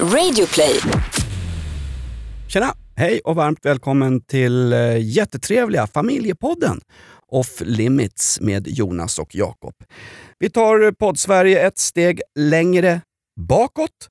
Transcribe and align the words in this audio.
Radioplay. 0.00 0.80
Tjena! 2.48 2.74
Hej 2.96 3.20
och 3.24 3.36
varmt 3.36 3.58
välkommen 3.62 4.20
till 4.20 4.72
eh, 4.72 4.98
jättetrevliga 4.98 5.86
familjepodden 5.86 6.80
Off 7.28 7.60
Limits 7.60 8.40
med 8.40 8.68
Jonas 8.68 9.18
och 9.18 9.34
Jakob. 9.34 9.74
Vi 10.38 10.50
tar 10.50 10.92
poddsverige 10.92 11.66
ett 11.66 11.78
steg 11.78 12.20
längre 12.38 13.00
bakåt. 13.40 14.08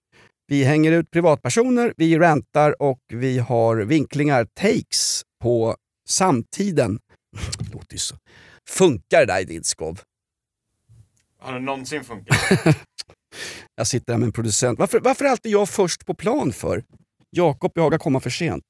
Vi 0.47 0.63
hänger 0.63 0.91
ut 0.91 1.11
privatpersoner, 1.11 1.93
vi 1.97 2.18
rantar 2.20 2.81
och 2.81 3.00
vi 3.13 3.39
har 3.39 3.77
vinklingar, 3.77 4.45
takes 4.54 5.21
på 5.41 5.75
samtiden. 6.09 7.00
Låter 7.73 7.93
ju 7.93 8.00
så. 8.00 8.15
Funkar 8.70 9.20
det 9.20 9.25
där 9.25 9.41
i 9.41 9.45
din 9.45 9.63
skov? 9.63 10.02
Har 11.39 11.54
det 11.54 11.59
någonsin 11.59 12.04
funkat? 12.04 12.38
Jag 13.75 13.88
sitter 13.88 14.13
här 14.13 14.20
med 14.20 14.25
en 14.25 14.31
producent. 14.31 14.79
Varför, 14.79 14.99
varför 14.99 15.25
är 15.25 15.29
alltid 15.29 15.52
jag 15.52 15.70
först 15.70 16.05
på 16.05 16.13
plan 16.13 16.52
för? 16.52 16.84
Jakob 17.30 17.73
behagar 17.73 17.98
komma 17.98 18.20
för 18.20 18.30
sent. 18.30 18.63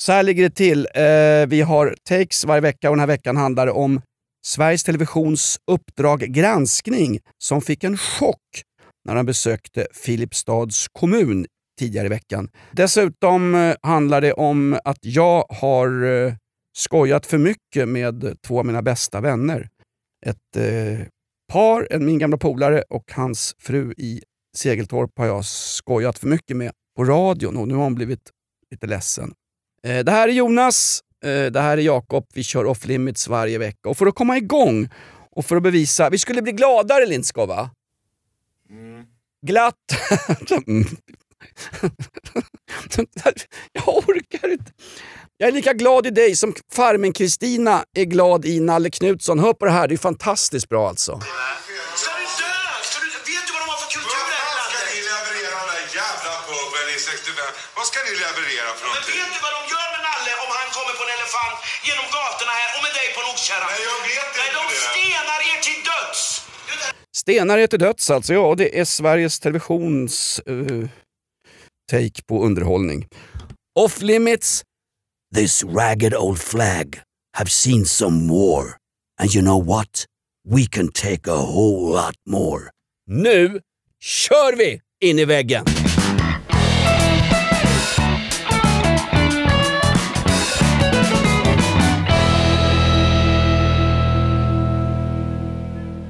Så 0.00 0.12
här 0.12 0.22
ligger 0.22 0.42
det 0.42 0.54
till. 0.54 0.88
Eh, 0.94 1.46
vi 1.48 1.60
har 1.60 1.94
takes 2.08 2.44
varje 2.44 2.60
vecka 2.60 2.90
och 2.90 2.96
den 2.96 3.00
här 3.00 3.06
veckan 3.06 3.36
handlar 3.36 3.66
det 3.66 3.72
om 3.72 4.00
Sveriges 4.46 4.84
Televisions 4.84 5.58
Uppdrag 5.70 6.20
granskning 6.20 7.20
som 7.38 7.62
fick 7.62 7.84
en 7.84 7.96
chock 7.96 8.62
när 9.04 9.16
han 9.16 9.26
besökte 9.26 9.86
Filipstads 9.92 10.86
kommun 10.92 11.46
tidigare 11.78 12.06
i 12.06 12.10
veckan. 12.10 12.48
Dessutom 12.72 13.54
eh, 13.54 13.74
handlar 13.82 14.20
det 14.20 14.32
om 14.32 14.78
att 14.84 14.98
jag 15.00 15.44
har 15.48 16.04
eh, 16.04 16.34
skojat 16.76 17.26
för 17.26 17.38
mycket 17.38 17.88
med 17.88 18.36
två 18.46 18.58
av 18.58 18.66
mina 18.66 18.82
bästa 18.82 19.20
vänner. 19.20 19.68
Ett 20.26 20.56
eh, 20.56 21.06
par, 21.52 21.88
en, 21.90 22.06
min 22.06 22.18
gamla 22.18 22.36
polare 22.36 22.82
och 22.90 23.12
hans 23.12 23.54
fru 23.58 23.92
i 23.96 24.22
Segeltorp 24.56 25.18
har 25.18 25.26
jag 25.26 25.44
skojat 25.44 26.18
för 26.18 26.26
mycket 26.26 26.56
med 26.56 26.72
på 26.96 27.04
radion 27.04 27.56
och 27.56 27.68
nu 27.68 27.74
har 27.74 27.82
hon 27.82 27.94
blivit 27.94 28.30
lite 28.70 28.86
ledsen. 28.86 29.34
Eh, 29.82 30.04
det 30.04 30.12
här 30.12 30.28
är 30.28 30.32
Jonas, 30.32 31.00
eh, 31.24 31.46
det 31.52 31.60
här 31.60 31.78
är 31.78 31.82
Jakob. 31.82 32.26
Vi 32.34 32.42
kör 32.42 32.64
off 32.64 32.86
limits 32.86 33.28
varje 33.28 33.58
vecka. 33.58 33.88
Och 33.88 33.96
för 33.96 34.06
att 34.06 34.14
komma 34.14 34.36
igång 34.36 34.88
och 35.30 35.44
för 35.44 35.56
att 35.56 35.62
bevisa... 35.62 36.10
Vi 36.10 36.18
skulle 36.18 36.42
bli 36.42 36.52
gladare 36.52 37.06
Lindskov 37.06 37.48
va? 37.48 37.70
Glatt. 39.46 39.74
Jag 43.72 43.88
orkar 43.98 44.48
inte. 44.52 44.72
Jag 45.38 45.48
är 45.48 45.52
lika 45.52 45.72
glad 45.72 46.06
i 46.06 46.10
dig 46.10 46.36
som 46.36 46.54
farmen 46.78 47.12
Kristina 47.12 47.84
är 47.96 48.04
glad 48.14 48.44
i 48.44 48.60
Nalle 48.60 48.90
Knutsson. 48.90 49.38
Hör 49.44 49.52
på 49.52 49.64
det 49.68 49.72
här, 49.78 49.88
det 49.88 49.94
är 49.94 49.98
fantastiskt 50.10 50.68
bra 50.68 50.88
alltså. 50.88 51.12
Ska 51.20 52.10
du 52.18 52.24
dö? 52.42 52.52
Ska 52.88 52.96
du, 53.04 53.08
vet 53.32 53.44
du 53.46 53.50
vad 53.56 53.62
de 53.64 53.68
har 53.74 53.78
för 53.84 53.90
kultur 53.96 54.22
Vad 54.26 54.26
här 54.26 54.32
i 54.36 54.50
fan 54.56 54.66
ska 54.68 54.76
landet? 54.78 54.94
ni 54.94 54.98
leverera 55.10 55.58
den 55.68 55.74
där 55.78 55.86
jävla 56.00 56.32
puben 56.48 56.86
i 56.96 56.98
65? 56.98 57.44
Vad 57.78 57.86
ska 57.90 57.96
ni 58.08 58.12
leverera 58.24 58.70
för 58.78 58.84
Men 58.84 58.90
någonting? 58.94 59.18
vet 59.22 59.32
du 59.36 59.40
vad 59.46 59.52
de 59.58 59.62
gör 59.74 59.88
med 59.94 60.02
Nalle 60.08 60.32
om 60.44 60.50
han 60.58 60.68
kommer 60.76 60.92
på 60.98 61.02
en 61.06 61.12
elefant 61.18 61.56
genom 61.88 62.06
gatorna 62.16 62.52
här 62.60 62.68
och 62.76 62.82
med 62.86 62.92
dig 62.98 63.06
på 63.14 63.18
en 63.24 63.28
oxkärra? 63.34 63.66
Nej, 63.72 63.80
jag 63.90 63.98
vet 64.10 64.30
Nej, 64.38 64.46
inte 64.48 64.58
de 64.60 64.64
det. 64.74 64.80
stenar 64.90 65.38
er 65.52 65.58
till 65.68 65.80
döds! 65.90 66.20
Det- 66.68 66.94
Stenar 67.22 67.56
är 67.64 67.68
till 67.72 67.82
döds 67.86 68.04
alltså. 68.14 68.30
Ja, 68.38 68.46
det 68.60 68.68
är 68.80 68.84
Sveriges 68.98 69.36
Televisions 69.44 70.14
eh, 70.52 70.82
take 71.90 72.26
på 72.26 72.44
underhållning. 72.44 73.06
Off 73.74 74.02
limits. 74.02 74.62
This 75.34 75.64
ragged 75.64 76.14
old 76.14 76.38
flag 76.38 77.00
have 77.34 77.50
seen 77.50 77.84
some 77.84 78.28
war. 78.28 78.76
And 79.20 79.34
you 79.34 79.42
know 79.42 79.56
what? 79.64 80.04
We 80.48 80.66
can 80.66 80.88
take 80.88 81.26
a 81.26 81.36
whole 81.36 81.92
lot 81.92 82.14
more. 82.26 82.70
Nu 83.06 83.60
kör 84.00 84.56
vi 84.56 84.80
in 85.00 85.18
i 85.18 85.24
väggen! 85.24 85.75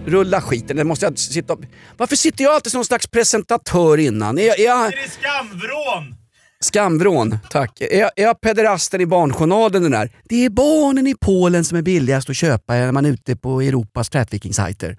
Rulla 0.07 0.41
skiten, 0.41 0.77
det 0.77 0.85
måste 0.85 1.07
jag 1.07 1.19
sitta 1.19 1.53
och... 1.53 1.61
Varför 1.97 2.17
sitter 2.17 2.45
jag 2.45 2.55
alltid 2.55 2.73
som 2.73 2.79
någon 2.79 2.85
slags 2.85 3.07
presentatör 3.07 3.99
innan? 3.99 4.39
Är 4.39 4.47
jag, 4.47 4.61
är 4.61 4.65
jag... 4.65 4.91
Det 4.91 4.97
är 4.97 5.09
skamvrån! 5.09 6.15
Skamvrån, 6.61 7.39
tack. 7.51 7.81
Är 7.81 8.01
jag, 8.01 8.11
är 8.17 8.23
jag 8.23 8.41
pederasten 8.41 9.01
i 9.01 9.07
Barnjournalen 9.07 9.83
den 9.83 9.93
där? 9.93 10.11
Det 10.25 10.45
är 10.45 10.51
barnen 10.51 11.07
i 11.07 11.15
Polen 11.21 11.65
som 11.65 11.79
är 11.79 11.83
billigast 11.83 12.31
att 12.31 12.37
köpa 12.37 12.75
när 12.75 12.93
man 12.93 13.07
är 13.07 13.11
ute 13.11 13.37
på 13.37 13.61
Europas 13.61 14.11
trafficking-sajter. 14.11 14.91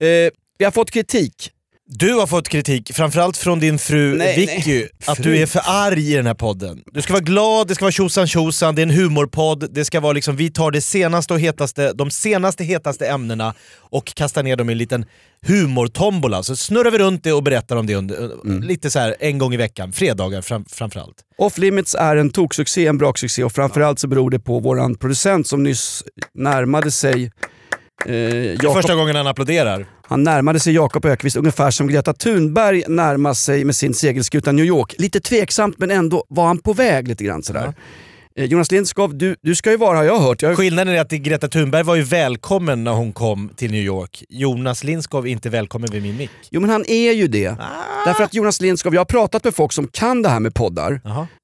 Eh, 0.00 0.30
vi 0.58 0.64
har 0.64 0.70
fått 0.70 0.90
kritik. 0.90 1.50
Du 1.88 2.12
har 2.12 2.26
fått 2.26 2.48
kritik, 2.48 2.94
framförallt 2.94 3.36
från 3.36 3.58
din 3.60 3.78
fru 3.78 4.16
Nej, 4.18 4.36
Vicky, 4.36 4.74
nej. 4.78 4.88
att 5.06 5.16
Fru. 5.16 5.24
du 5.24 5.38
är 5.38 5.46
för 5.46 5.62
arg 5.66 6.12
i 6.12 6.16
den 6.16 6.26
här 6.26 6.34
podden. 6.34 6.82
Du 6.92 7.02
ska 7.02 7.12
vara 7.12 7.22
glad, 7.22 7.68
det 7.68 7.74
ska 7.74 7.84
vara 7.84 7.92
tjosan 7.92 8.26
tjosan, 8.26 8.74
det 8.74 8.80
är 8.80 8.86
en 8.86 8.90
humorpodd, 8.90 9.68
det 9.74 9.84
ska 9.84 10.00
vara 10.00 10.12
liksom, 10.12 10.36
vi 10.36 10.50
tar 10.50 10.70
det 10.70 10.80
senaste 10.80 11.32
och 11.34 11.40
hetaste, 11.40 11.92
de 11.92 12.10
senaste 12.10 12.64
hetaste 12.64 13.06
ämnena 13.08 13.54
och 13.78 14.04
kastar 14.14 14.42
ner 14.42 14.56
dem 14.56 14.68
i 14.70 14.72
en 14.72 14.78
liten 14.78 15.04
humortombola. 15.46 16.42
Så 16.42 16.56
snurrar 16.56 16.90
vi 16.90 16.98
runt 16.98 17.24
det 17.24 17.32
och 17.32 17.42
berättar 17.42 17.76
om 17.76 17.86
det 17.86 17.94
under, 17.94 18.16
Mm. 18.44 18.62
lite 18.62 18.90
så 18.90 18.98
här 18.98 19.16
en 19.20 19.38
gång 19.38 19.54
i 19.54 19.56
veckan, 19.56 19.92
fredagar 19.92 20.42
fram, 20.42 20.64
framförallt. 20.68 21.16
Off 21.38 21.58
Limits 21.58 21.94
är 21.94 22.16
en 22.16 22.30
toksuccé, 22.30 22.86
en 22.86 22.98
braksuccé 22.98 23.44
och 23.44 23.52
framförallt 23.52 23.98
så 23.98 24.08
beror 24.08 24.30
det 24.30 24.38
på 24.38 24.58
våran 24.60 24.94
producent 24.94 25.46
som 25.46 25.62
nyss 25.62 26.04
närmade 26.34 26.90
sig 26.90 27.30
eh, 28.08 28.52
Jakob 28.52 28.74
Första 28.74 28.94
gången 28.94 29.16
han 29.16 29.26
applåderar. 29.26 29.86
Han 30.02 30.22
närmade 30.22 30.60
sig 30.60 30.74
Jakob 30.74 31.04
Ökvist 31.04 31.36
ungefär 31.36 31.70
som 31.70 31.88
Greta 31.88 32.12
Thunberg 32.12 32.82
närmar 32.88 33.34
sig 33.34 33.64
med 33.64 33.76
sin 33.76 33.94
segelskuta 33.94 34.52
New 34.52 34.64
York. 34.64 34.94
Lite 34.98 35.20
tveksamt 35.20 35.78
men 35.78 35.90
ändå 35.90 36.24
var 36.28 36.46
han 36.46 36.58
på 36.58 36.72
väg 36.72 37.08
lite 37.08 37.24
grann 37.24 37.42
sådär. 37.42 37.74
Eh, 38.38 38.44
Jonas 38.44 38.70
Lindskov, 38.70 39.18
du, 39.18 39.36
du 39.42 39.54
ska 39.54 39.70
ju 39.70 39.76
vara, 39.76 39.96
har 39.96 40.04
jag 40.04 40.18
hört, 40.18 40.42
jag, 40.42 40.56
Skillnaden 40.56 40.94
är 40.94 41.00
att 41.00 41.10
Greta 41.10 41.48
Thunberg 41.48 41.82
var 41.82 41.94
ju 41.94 42.02
välkommen 42.02 42.84
när 42.84 42.92
hon 42.92 43.12
kom 43.12 43.50
till 43.56 43.70
New 43.70 43.82
York. 43.82 44.24
Jonas 44.28 44.84
Lindskov 44.84 45.26
är 45.26 45.30
inte 45.30 45.50
välkommen 45.50 45.90
vid 45.90 46.02
min 46.02 46.16
mick. 46.16 46.30
Jo 46.50 46.60
men 46.60 46.70
han 46.70 46.84
är 46.88 47.12
ju 47.12 47.28
det. 47.28 47.48
Ah. 47.48 47.56
Därför 48.06 48.24
att 48.24 48.34
Jonas 48.34 48.60
Lindskov, 48.60 48.94
jag 48.94 49.00
har 49.00 49.04
pratat 49.04 49.44
med 49.44 49.54
folk 49.54 49.72
som 49.72 49.88
kan 49.88 50.22
det 50.22 50.28
här 50.28 50.40
med 50.40 50.54
poddar 50.54 51.00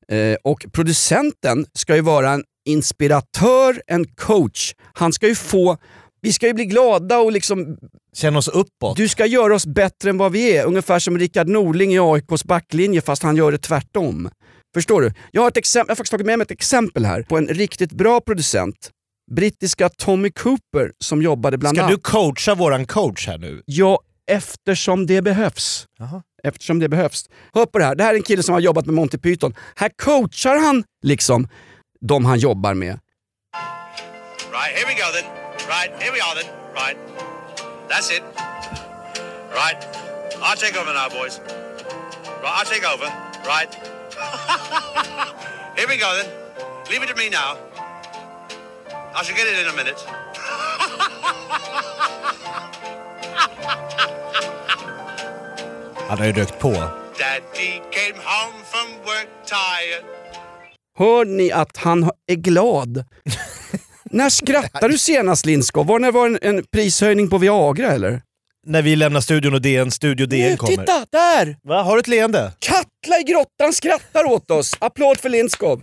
eh, 0.09 0.37
och 0.45 0.67
producenten 0.73 1.67
ska 1.75 1.95
ju 1.95 2.03
vara 2.03 2.31
en 2.31 2.45
inspiratör, 2.65 3.83
en 3.87 4.05
coach. 4.05 4.75
Han 4.93 5.13
ska 5.13 5.29
ju 5.29 5.35
få, 5.35 5.77
vi 6.23 6.33
ska 6.33 6.47
ju 6.47 6.55
bli 6.55 6.65
glada 6.65 7.19
och 7.19 7.33
liksom, 7.33 7.77
Känn 8.17 8.37
oss 8.37 8.49
uppåt. 8.49 8.97
du 8.97 9.09
ska 9.09 9.27
göra 9.27 9.55
oss 9.55 9.67
bättre 9.67 10.11
än 10.11 10.19
vad 10.19 10.33
vi 10.33 10.57
är. 10.57 10.65
Ungefär 10.65 10.99
som 10.99 11.19
Rickard 11.19 11.49
Norling 11.49 11.95
i 11.95 11.99
AIKs 11.99 12.45
backlinje 12.45 13.01
fast 13.01 13.23
han 13.23 13.37
gör 13.37 13.53
det 13.53 13.59
tvärtom. 13.59 14.31
Förstår 14.75 15.01
du? 15.03 15.13
Jag 15.31 15.43
har, 15.43 15.49
ett 15.49 15.57
exempel, 15.57 15.89
jag 15.89 15.93
har 15.93 15.97
faktiskt 15.97 16.11
tagit 16.11 16.27
med 16.27 16.39
mig 16.39 16.43
ett 16.45 16.51
exempel 16.51 17.05
här 17.05 17.23
på 17.23 17.39
en 17.39 17.47
riktigt 17.47 17.93
bra 17.93 18.21
producent. 18.21 18.91
Brittiska 19.31 19.89
Tommy 19.89 20.31
Cooper 20.31 20.93
som 21.05 21.23
jobbade 21.23 21.59
bland 21.59 21.77
Ska 21.77 21.85
annat... 21.85 21.97
du 21.97 22.03
coacha 22.03 22.55
våran 22.55 22.87
coach 22.87 23.27
här 23.27 23.39
nu? 23.39 23.63
Ja, 23.67 24.01
eftersom 24.31 25.07
det 25.07 25.23
behövs. 25.23 25.87
Jaha. 25.99 26.23
Eftersom 26.43 26.79
det 26.79 26.89
behövs. 26.89 27.25
Hör 27.55 27.67
på 27.67 27.79
det 27.79 27.85
här, 27.85 27.95
det 27.95 28.05
här 28.05 28.11
är 28.11 28.17
en 28.17 28.23
kille 28.23 28.43
som 28.43 28.53
har 28.53 28.61
jobbat 28.61 28.87
med 28.87 28.95
Monty 28.95 29.19
Python. 29.19 29.55
Här 29.77 29.91
coachar 30.03 30.57
han 30.57 30.85
liksom 31.03 31.49
de 32.01 32.25
han 32.25 32.39
jobbar 32.39 32.75
med. 32.75 32.99
Right, 34.53 34.77
here 34.77 34.87
we 34.87 34.95
go 34.95 35.33
then. 35.33 35.42
Right, 35.73 35.91
here 36.03 36.13
we 36.13 36.21
are 36.21 36.35
then. 36.35 36.45
Right. 36.75 36.99
That's 37.89 38.11
it. 38.11 38.23
Right. 39.61 39.79
I'll 40.43 40.55
take 40.55 40.77
over 40.77 40.93
now, 40.93 41.09
boys. 41.09 41.41
Right, 42.43 42.55
I'll 42.59 42.67
take 42.67 42.85
over. 42.85 43.07
Right. 43.47 43.75
here 45.79 45.89
we 45.89 45.97
go 45.97 46.15
then. 46.19 46.29
Leave 46.91 47.03
it 47.03 47.09
to 47.09 47.15
me 47.17 47.31
now. 47.31 47.57
I 49.17 49.23
shall 49.23 49.35
get 49.35 49.47
it 49.47 49.59
in 49.63 49.67
a 49.67 49.73
minute. 49.75 49.97
Han 56.09 56.19
har 56.19 56.27
ju 56.27 56.33
rökt 56.33 56.59
på. 56.59 56.73
Daddy 56.73 57.81
came 57.91 58.19
home 58.25 58.65
from 58.65 58.89
work 59.07 59.29
tired. 59.47 60.05
Hör 60.99 61.25
ni 61.25 61.53
att 61.53 61.77
han 61.77 62.11
är 62.27 62.35
glad? 62.35 63.05
När 64.13 64.31
skrattar 64.31 64.89
du 64.89 64.99
senast 64.99 65.47
Lindskov? 65.47 65.87
Var 65.87 65.99
när 65.99 66.13
var 66.13 66.27
en, 66.27 66.39
en 66.43 66.65
prishöjning 66.73 67.29
på 67.29 67.39
Viagra 67.39 67.93
eller? 67.93 68.23
När 68.67 68.83
vi 68.83 68.97
lämnar 68.97 69.21
studion 69.21 69.55
och 69.55 69.63
DN, 69.63 69.91
Studio 69.91 70.27
DN 70.27 70.51
Nu, 70.51 70.57
kommer. 70.57 70.77
titta, 70.77 71.07
där! 71.11 71.57
Va, 71.63 71.83
har 71.83 71.95
du 71.95 72.01
ett 72.01 72.09
leende? 72.09 72.53
Katla 72.59 73.19
i 73.21 73.23
grottan 73.23 73.73
skrattar 73.73 74.25
åt 74.25 74.51
oss. 74.51 74.75
Applåd 74.79 75.21
för 75.21 75.29
Lindskov. 75.29 75.83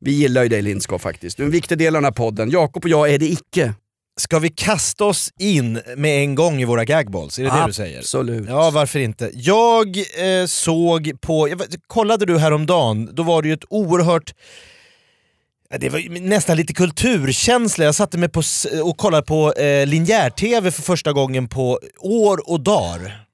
Vi 0.00 0.10
gillar 0.12 0.42
ju 0.42 0.48
dig 0.48 0.62
Lindskov 0.62 0.98
faktiskt. 0.98 1.36
Du 1.36 1.42
är 1.42 1.44
en 1.44 1.52
viktig 1.52 1.78
del 1.78 1.96
av 1.96 2.02
den 2.02 2.04
här 2.04 2.12
podden. 2.12 2.50
Jakob 2.50 2.84
och 2.84 2.90
jag 2.90 3.10
är 3.10 3.18
det 3.18 3.26
icke. 3.26 3.74
Ska 4.20 4.38
vi 4.38 4.48
kasta 4.48 5.04
oss 5.04 5.30
in 5.38 5.80
med 5.96 6.22
en 6.22 6.34
gång 6.34 6.60
i 6.60 6.64
våra 6.64 6.84
gagballs? 6.84 7.38
Är 7.38 7.44
det 7.44 7.50
det 7.50 7.66
du 7.66 7.72
säger? 7.72 7.98
Absolut. 7.98 8.48
Ja, 8.48 8.70
varför 8.70 8.98
inte? 8.98 9.30
Jag 9.34 9.96
eh, 9.98 10.46
såg 10.46 11.12
på, 11.20 11.48
jag, 11.48 11.62
kollade 11.86 12.26
du 12.26 12.38
häromdagen, 12.38 13.10
då 13.12 13.22
var 13.22 13.42
det 13.42 13.48
ju 13.48 13.54
ett 13.54 13.64
oerhört 13.68 14.34
det 15.78 15.88
var 15.88 16.20
nästan 16.20 16.56
lite 16.56 16.72
kulturkänsla. 16.74 17.84
Jag 17.84 17.94
satte 17.94 18.18
mig 18.18 18.28
på, 18.28 18.42
och 18.84 18.96
kollade 18.98 19.22
på 19.26 19.52
eh, 19.52 19.86
linjär-tv 19.86 20.70
för 20.70 20.82
första 20.82 21.12
gången 21.12 21.48
på 21.48 21.78
år 22.00 22.50
och 22.50 22.60
dagar. 22.60 23.26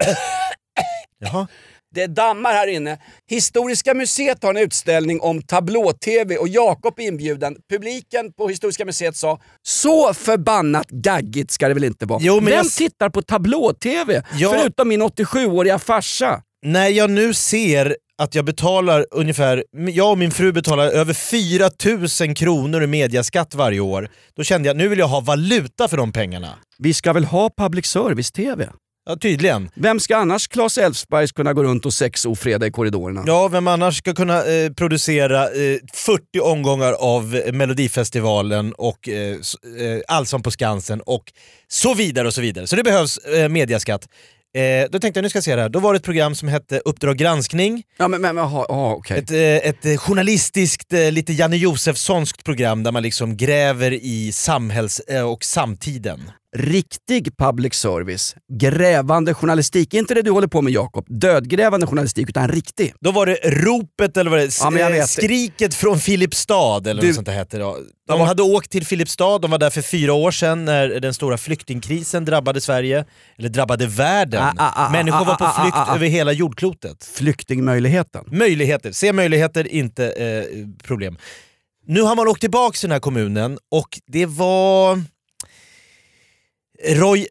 Jaha. 1.19 1.47
Det 1.95 2.07
dammar 2.07 2.53
här 2.53 2.67
inne. 2.67 2.99
Historiska 3.31 3.95
museet 3.95 4.43
har 4.43 4.51
en 4.51 4.57
utställning 4.57 5.21
om 5.21 5.43
tablå-tv 5.43 6.37
och 6.37 6.49
Jakob 6.49 6.99
är 6.99 7.03
inbjuden. 7.03 7.57
Publiken 7.71 8.33
på 8.33 8.49
Historiska 8.49 8.85
museet 8.85 9.17
sa 9.17 9.41
så 9.63 10.15
förbannat 10.15 10.87
gaggigt 10.91 11.51
ska 11.51 11.69
det 11.69 11.75
väl 11.75 11.85
inte 11.85 12.07
vara. 12.07 12.19
Jo, 12.23 12.35
men 12.35 12.45
Vem 12.45 12.53
jag- 12.55 12.71
tittar 12.71 13.09
på 13.11 13.23
tablå-tv? 13.23 14.23
Ja. 14.39 14.51
Förutom 14.51 14.89
min 14.89 15.03
87-åriga 15.03 15.79
farsa. 15.79 16.43
När 16.67 16.89
jag 16.89 17.11
nu 17.11 17.35
ser 17.35 17.97
att 18.19 18.35
jag 18.35 18.45
betalar 18.45 19.07
ungefär, 19.11 19.65
jag 19.73 20.11
och 20.11 20.19
min 20.19 20.31
fru 20.31 20.53
betalar 20.53 20.87
över 20.89 21.15
4000 21.15 22.35
kronor 22.35 22.83
i 22.83 22.87
mediaskatt 22.87 23.55
varje 23.55 23.81
år, 23.81 24.09
då 24.37 24.43
kände 24.43 24.69
jag 24.69 24.75
att 24.75 24.79
nu 24.79 24.89
vill 24.89 24.99
jag 24.99 25.09
ha 25.09 25.21
valuta 25.21 25.89
för 25.89 25.97
de 25.97 26.13
pengarna. 26.13 26.55
Vi 26.79 26.95
ska 26.95 27.13
väl 27.13 27.25
ha 27.25 27.51
public 27.57 27.87
service-tv? 27.87 28.69
Ja, 29.09 29.17
tydligen. 29.17 29.71
Vem 29.75 30.01
ska 30.01 30.17
annars 30.17 30.49
Claes 30.49 30.79
Elfsberg 30.79 31.29
kunna 31.29 31.53
gå 31.53 31.63
runt 31.63 31.87
och 31.87 31.95
sexofreda 31.95 32.67
i 32.67 32.71
korridorerna? 32.71 33.25
Ja, 33.27 33.49
vem 33.49 33.69
annars 33.69 33.99
ska 33.99 34.15
kunna 34.15 34.45
eh, 34.45 34.73
producera 34.73 35.45
eh, 35.45 35.79
40 35.95 36.41
omgångar 36.43 36.93
av 36.93 37.41
Melodifestivalen 37.53 38.73
och 38.73 39.09
eh, 39.09 39.31
eh, 39.33 40.01
Allsång 40.09 40.43
på 40.43 40.51
Skansen 40.51 41.01
och 41.01 41.33
så 41.69 41.95
vidare 41.95 42.27
och 42.27 42.35
så 42.35 42.41
vidare. 42.41 42.67
Så 42.67 42.77
det 42.77 42.83
behövs 42.83 43.19
eh, 43.19 43.49
mediaskatt. 43.49 44.09
Eh, 44.57 44.87
då 44.91 44.99
tänkte 44.99 45.19
jag, 45.19 45.23
nu 45.23 45.29
ska 45.29 45.37
jag 45.37 45.45
se 45.45 45.57
det 45.57 45.63
här. 45.63 45.69
Då 45.69 45.79
var 45.79 45.93
det 45.93 45.97
ett 45.97 46.03
program 46.03 46.35
som 46.35 46.49
hette 46.49 46.79
Uppdrag 46.85 47.17
granskning. 47.17 47.83
Ja, 47.97 48.09
men, 48.09 48.21
men 48.21 48.39
aha, 48.39 48.67
aha, 48.69 48.95
okej. 48.95 49.19
Ett, 49.19 49.31
eh, 49.31 49.71
ett 49.71 49.87
eh, 49.87 49.97
journalistiskt, 49.97 50.93
eh, 50.93 51.13
lite 51.13 51.33
Janne 51.33 51.57
Josefssonskt 51.57 52.45
program 52.45 52.83
där 52.83 52.93
man 52.93 53.03
liksom 53.03 53.37
gräver 53.37 53.93
i 53.93 54.33
samhälls 54.33 55.01
eh, 55.01 55.31
och 55.31 55.45
samtiden. 55.45 56.31
Riktig 56.59 57.37
public 57.37 57.75
service, 57.75 58.37
grävande 58.53 59.35
journalistik. 59.35 59.95
Inte 59.95 60.15
det 60.15 60.23
du 60.23 60.31
håller 60.31 60.47
på 60.49 60.63
med 60.63 60.73
Jakob, 60.73 61.05
dödgrävande 61.09 61.87
journalistik, 61.87 62.29
utan 62.29 62.49
riktig. 62.49 62.95
Då 63.01 63.11
var 63.11 63.27
det 63.27 63.35
ropet, 63.45 64.17
eller 64.17 64.31
vad 64.31 64.41
det 64.41 64.79
Ja, 64.81 64.89
vet. 64.89 65.09
skriket 65.11 65.75
från 65.75 65.99
Filipstad 66.01 66.87
eller 66.91 67.01
Du- 67.03 67.07
något 67.09 67.17
sånt 67.17 67.29
hette 67.29 67.57
det. 67.57 67.63
då. 67.63 67.79
De 68.09 68.21
hade 68.21 68.43
åkt 68.43 68.71
till 68.71 68.87
Filipstad, 68.87 69.39
de 69.39 69.51
var 69.51 69.59
där 69.59 69.71
för 69.71 69.83
fyra 69.83 70.13
år 70.13 70.31
sedan 70.31 70.65
när 70.65 70.89
den 70.89 71.15
stora 71.15 71.39
flyktingkrisen 71.39 72.25
drabbade 72.25 72.61
Sverige, 72.61 73.05
eller 73.39 73.49
drabbade 73.49 73.87
världen. 73.87 74.43
Ah, 74.43 74.53
ah, 74.59 74.87
ah, 74.87 74.91
Människor 74.91 75.21
ah, 75.21 75.25
var 75.25 75.35
på 75.35 75.45
ah, 75.45 75.55
ah, 75.59 75.63
flykt 75.63 75.95
över 75.97 76.07
hela 76.07 76.33
jordklotet. 76.33 77.05
Flyktingmöjligheten. 77.15 78.25
Möjligheter, 78.27 78.93
se 78.93 79.13
möjligheter, 79.13 79.67
inte 79.73 80.11
eh, 80.11 80.45
problem. 80.87 81.17
Nu 81.87 82.01
har 82.03 82.17
man 82.17 82.29
åkt 82.29 82.41
tillbaka 82.41 82.73
till 82.77 82.89
den 82.89 82.93
här 82.93 83.01
kommunen 83.01 83.59
och 83.71 83.89
det 84.07 84.27
var... 84.27 85.03
Roy 86.85 87.27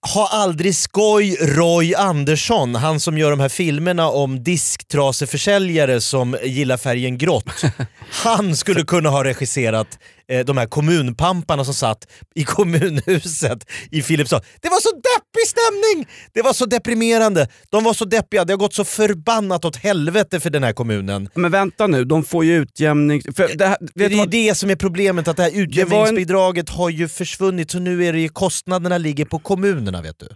har 0.00 0.28
aldrig 0.28 0.76
skoj 0.76 1.36
Roy 1.40 1.94
Andersson, 1.94 2.74
han 2.74 3.00
som 3.00 3.18
gör 3.18 3.30
de 3.30 3.40
här 3.40 3.48
filmerna 3.48 4.08
om 4.08 4.42
disktraseförsäljare 4.42 6.00
som 6.00 6.36
gillar 6.42 6.76
färgen 6.76 7.18
grått. 7.18 7.62
Han 8.10 8.56
skulle 8.56 8.82
kunna 8.82 9.10
ha 9.10 9.24
regisserat 9.24 9.98
eh, 10.32 10.44
de 10.44 10.56
här 10.58 10.66
kommunpamparna 10.66 11.64
som 11.64 11.74
satt 11.74 12.06
i 12.34 12.44
kommunhuset 12.56 13.66
i 13.90 14.02
Filipstad. 14.02 14.40
Det 14.60 14.68
var 14.68 14.80
så 14.80 14.90
deppig 14.90 15.46
stämning! 15.46 16.08
Det 16.32 16.42
var 16.42 16.52
så 16.52 16.66
deprimerande. 16.66 17.48
De 17.70 17.84
var 17.84 17.94
så 17.94 18.04
deppiga, 18.04 18.44
det 18.44 18.52
har 18.52 18.58
gått 18.58 18.74
så 18.74 18.84
förbannat 18.84 19.64
åt 19.64 19.76
helvete 19.76 20.40
för 20.40 20.50
den 20.50 20.62
här 20.64 20.72
kommunen. 20.72 21.28
Men 21.34 21.50
vänta 21.52 21.86
nu, 21.86 22.04
de 22.04 22.24
får 22.24 22.44
ju 22.44 22.56
utjämning... 22.56 23.22
För 23.36 23.56
det, 23.56 23.66
här, 23.66 23.76
Det 23.94 24.04
är 24.04 24.16
vad? 24.16 24.30
det 24.30 24.54
som 24.54 24.70
är 24.70 24.76
problemet, 24.76 25.28
att 25.28 25.36
det 25.36 25.42
här 25.42 25.56
utjämningsbidraget 25.56 26.68
har 26.68 26.90
ju 26.90 27.08
försvunnit 27.08 27.70
så 27.70 27.78
nu 27.78 28.04
är 28.04 28.12
det 28.12 28.20
ju 28.20 28.28
kostnaderna 28.28 28.98
ligger 28.98 29.24
på 29.24 29.38
kommunerna 29.38 30.02
vet 30.02 30.18
du. 30.18 30.28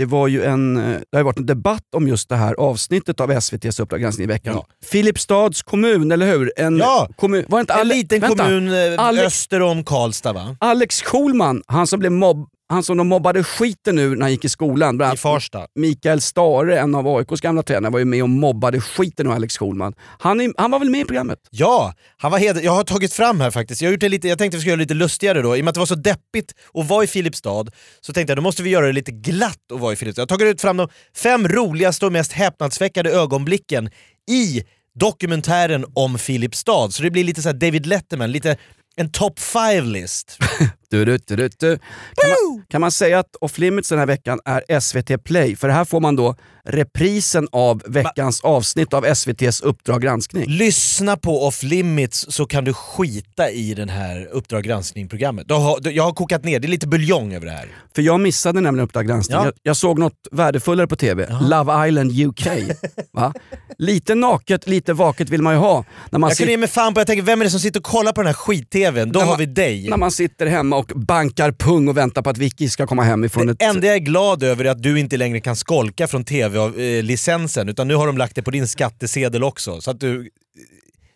Det 0.00 0.06
var 0.06 0.28
ju 0.28 0.44
en, 0.44 0.76
eh, 0.76 0.98
det 1.12 1.16
har 1.18 1.24
varit 1.24 1.38
en 1.38 1.46
debatt 1.46 1.94
om 1.96 2.08
just 2.08 2.28
det 2.28 2.36
här 2.36 2.54
avsnittet 2.54 3.20
av 3.20 3.30
SVTs 3.30 3.80
Uppdrag 3.80 4.00
granskning 4.00 4.24
i 4.24 4.28
veckan. 4.28 4.54
Ja. 4.54 4.66
Filipstads 4.90 5.62
kommun, 5.62 6.12
eller 6.12 6.26
hur? 6.26 6.52
En 6.56 6.76
Ja. 6.78 7.08
kommun, 7.16 7.44
var 7.48 7.60
inte 7.60 7.72
En 7.72 7.88
liten 7.88 8.20
vänta. 8.20 8.44
kommun 8.44 8.68
eh, 8.68 8.98
Alex- 9.04 9.26
öster 9.26 9.62
om 9.62 9.84
Karlstad 9.84 10.32
va? 10.32 10.56
Alex 10.60 11.02
Schulman, 11.02 11.62
han 11.66 11.86
som, 11.86 11.98
blev 12.00 12.12
mobb, 12.12 12.48
han 12.70 12.82
som 12.82 12.96
de 12.96 13.08
mobbade 13.08 13.44
skiten 13.44 13.98
ur 13.98 14.16
när 14.16 14.22
han 14.22 14.30
gick 14.30 14.44
i 14.44 14.48
skolan. 14.48 14.96
Bland 14.96 15.14
I 15.14 15.16
Farsta. 15.16 15.66
Mikael 15.74 16.20
Stare, 16.20 16.78
en 16.78 16.94
av 16.94 17.08
AIKs 17.08 17.40
gamla 17.40 17.62
tränare, 17.62 17.92
var 17.92 17.98
ju 17.98 18.04
med 18.04 18.22
och 18.22 18.28
mobbade 18.28 18.80
skiten 18.80 19.26
ur 19.26 19.32
Alex 19.32 19.58
Schulman. 19.58 19.94
Han, 20.18 20.40
är, 20.40 20.52
han 20.56 20.70
var 20.70 20.78
väl 20.78 20.90
med 20.90 21.00
i 21.00 21.04
programmet? 21.04 21.38
Ja, 21.50 21.94
han 22.16 22.30
var 22.30 22.38
heder. 22.38 22.62
jag 22.62 22.72
har 22.72 22.84
tagit 22.84 23.12
fram 23.12 23.40
här 23.40 23.50
faktiskt. 23.50 23.82
Jag, 23.82 23.88
har 23.88 23.92
gjort 23.92 24.00
det 24.00 24.08
lite, 24.08 24.28
jag 24.28 24.38
tänkte 24.38 24.56
vi 24.56 24.60
skulle 24.60 24.70
göra 24.70 24.76
det 24.76 24.82
lite 24.82 24.94
lustigare 24.94 25.42
då. 25.42 25.56
I 25.56 25.60
och 25.60 25.64
med 25.64 25.68
att 25.68 25.74
det 25.74 25.78
var 25.78 25.86
så 25.86 25.94
deppigt 25.94 26.54
att 26.74 26.88
vara 26.88 27.04
i 27.04 27.06
Filipstad 27.06 27.66
så 28.00 28.12
tänkte 28.12 28.30
jag 28.30 28.38
då 28.38 28.42
måste 28.42 28.62
vi 28.62 28.70
göra 28.70 28.86
det 28.86 28.92
lite 28.92 29.12
glatt 29.12 29.72
att 29.72 29.80
vara 29.80 29.92
i 29.92 29.96
Filipstad. 29.96 30.22
Jag 30.22 30.30
har 30.30 30.38
tagit 30.38 30.54
ut 30.54 30.60
fram 30.60 30.76
de 30.76 30.88
fem 31.16 31.48
roligaste 31.48 32.06
och 32.06 32.12
mest 32.12 32.32
häpnadsväckande 32.32 33.10
ögonblicken 33.10 33.90
i 34.30 34.62
dokumentären 35.00 35.84
om 35.94 36.18
Filipstad. 36.18 36.90
Så 36.90 37.02
det 37.02 37.10
blir 37.10 37.24
lite 37.24 37.42
så 37.42 37.52
David 37.52 37.86
Letterman, 37.86 38.32
lite 38.32 38.56
en 38.96 39.12
top 39.12 39.38
five 39.38 39.82
list. 39.82 40.38
Du, 40.90 41.04
du, 41.04 41.18
du, 41.26 41.36
du, 41.36 41.48
du. 41.58 41.78
Kan, 42.16 42.30
man, 42.30 42.64
kan 42.70 42.80
man 42.80 42.90
säga 42.90 43.18
att 43.18 43.36
Off 43.40 43.58
Limits 43.58 43.88
den 43.88 43.98
här 43.98 44.06
veckan 44.06 44.40
är 44.44 44.80
SVT 44.80 45.24
Play? 45.24 45.56
För 45.56 45.68
här 45.68 45.84
får 45.84 46.00
man 46.00 46.16
då 46.16 46.36
reprisen 46.64 47.48
av 47.52 47.82
veckans 47.86 48.40
avsnitt 48.40 48.94
av 48.94 49.04
SVTs 49.06 49.60
Uppdrag 49.60 50.02
granskning. 50.02 50.44
Lyssna 50.48 51.16
på 51.16 51.46
Off 51.46 51.62
Limits 51.62 52.26
så 52.28 52.46
kan 52.46 52.64
du 52.64 52.72
skita 52.72 53.50
i 53.50 53.74
den 53.74 53.88
här 53.88 54.28
Uppdrag 54.32 54.64
granskning-programmet. 54.64 55.46
Jag 55.48 55.60
har, 55.60 55.78
jag 55.90 56.02
har 56.04 56.12
kokat 56.12 56.44
ner, 56.44 56.60
det 56.60 56.66
är 56.66 56.70
lite 56.70 56.88
buljong 56.88 57.32
över 57.34 57.46
det 57.46 57.52
här. 57.52 57.68
För 57.94 58.02
jag 58.02 58.20
missade 58.20 58.60
nämligen 58.60 58.84
Uppdrag 58.84 59.06
granskning. 59.06 59.38
Ja. 59.38 59.44
Jag, 59.44 59.54
jag 59.62 59.76
såg 59.76 59.98
något 59.98 60.12
värdefullare 60.32 60.86
på 60.86 60.96
TV. 60.96 61.26
Love 61.42 61.88
Island 61.88 62.20
UK. 62.20 62.46
Va? 63.12 63.32
Lite 63.78 64.14
naket, 64.14 64.66
lite 64.68 64.92
vaket 64.92 65.28
vill 65.30 65.42
man 65.42 65.52
ju 65.54 65.58
ha. 65.60 65.84
När 66.10 66.18
man, 66.18 66.30
Jag 66.30 66.36
kunde 66.36 66.46
sit, 66.46 66.50
ge 66.50 66.56
mig 66.56 66.68
fan 66.68 66.94
på, 66.94 67.00
jag 67.00 67.06
tänker 67.06 67.22
vem 67.22 67.40
är 67.40 67.44
det 67.44 67.50
som 67.50 67.60
sitter 67.60 67.80
och 67.80 67.84
kollar 67.84 68.12
på 68.12 68.20
den 68.20 68.26
här 68.26 68.34
skit-tvn? 68.34 69.12
Då 69.12 69.18
När 69.18 69.26
har 69.26 69.32
man- 69.32 69.38
vi 69.38 69.46
dig. 69.46 69.88
när 69.90 69.96
man 69.96 70.10
sitter 70.10 70.46
hemma 70.46 70.76
och 70.80 70.86
bankar 71.00 71.52
pung 71.52 71.88
och 71.88 71.96
väntar 71.96 72.22
på 72.22 72.30
att 72.30 72.38
Vicky 72.38 72.68
ska 72.68 72.86
komma 72.86 73.02
hem 73.02 73.24
ifrån 73.24 73.46
Det 73.46 73.52
ett... 73.52 73.62
enda 73.62 73.86
jag 73.86 73.96
är 73.96 74.00
glad 74.00 74.42
över 74.42 74.64
är 74.64 74.70
att 74.70 74.82
du 74.82 75.00
inte 75.00 75.16
längre 75.16 75.40
kan 75.40 75.56
skolka 75.56 76.06
från 76.08 76.24
tv-licensen, 76.24 77.68
utan 77.68 77.88
nu 77.88 77.94
har 77.94 78.06
de 78.06 78.18
lagt 78.18 78.34
det 78.36 78.42
på 78.42 78.50
din 78.50 78.68
skattesedel 78.68 79.44
också. 79.44 79.80
Så 79.80 79.90
att 79.90 80.00
du... 80.00 80.30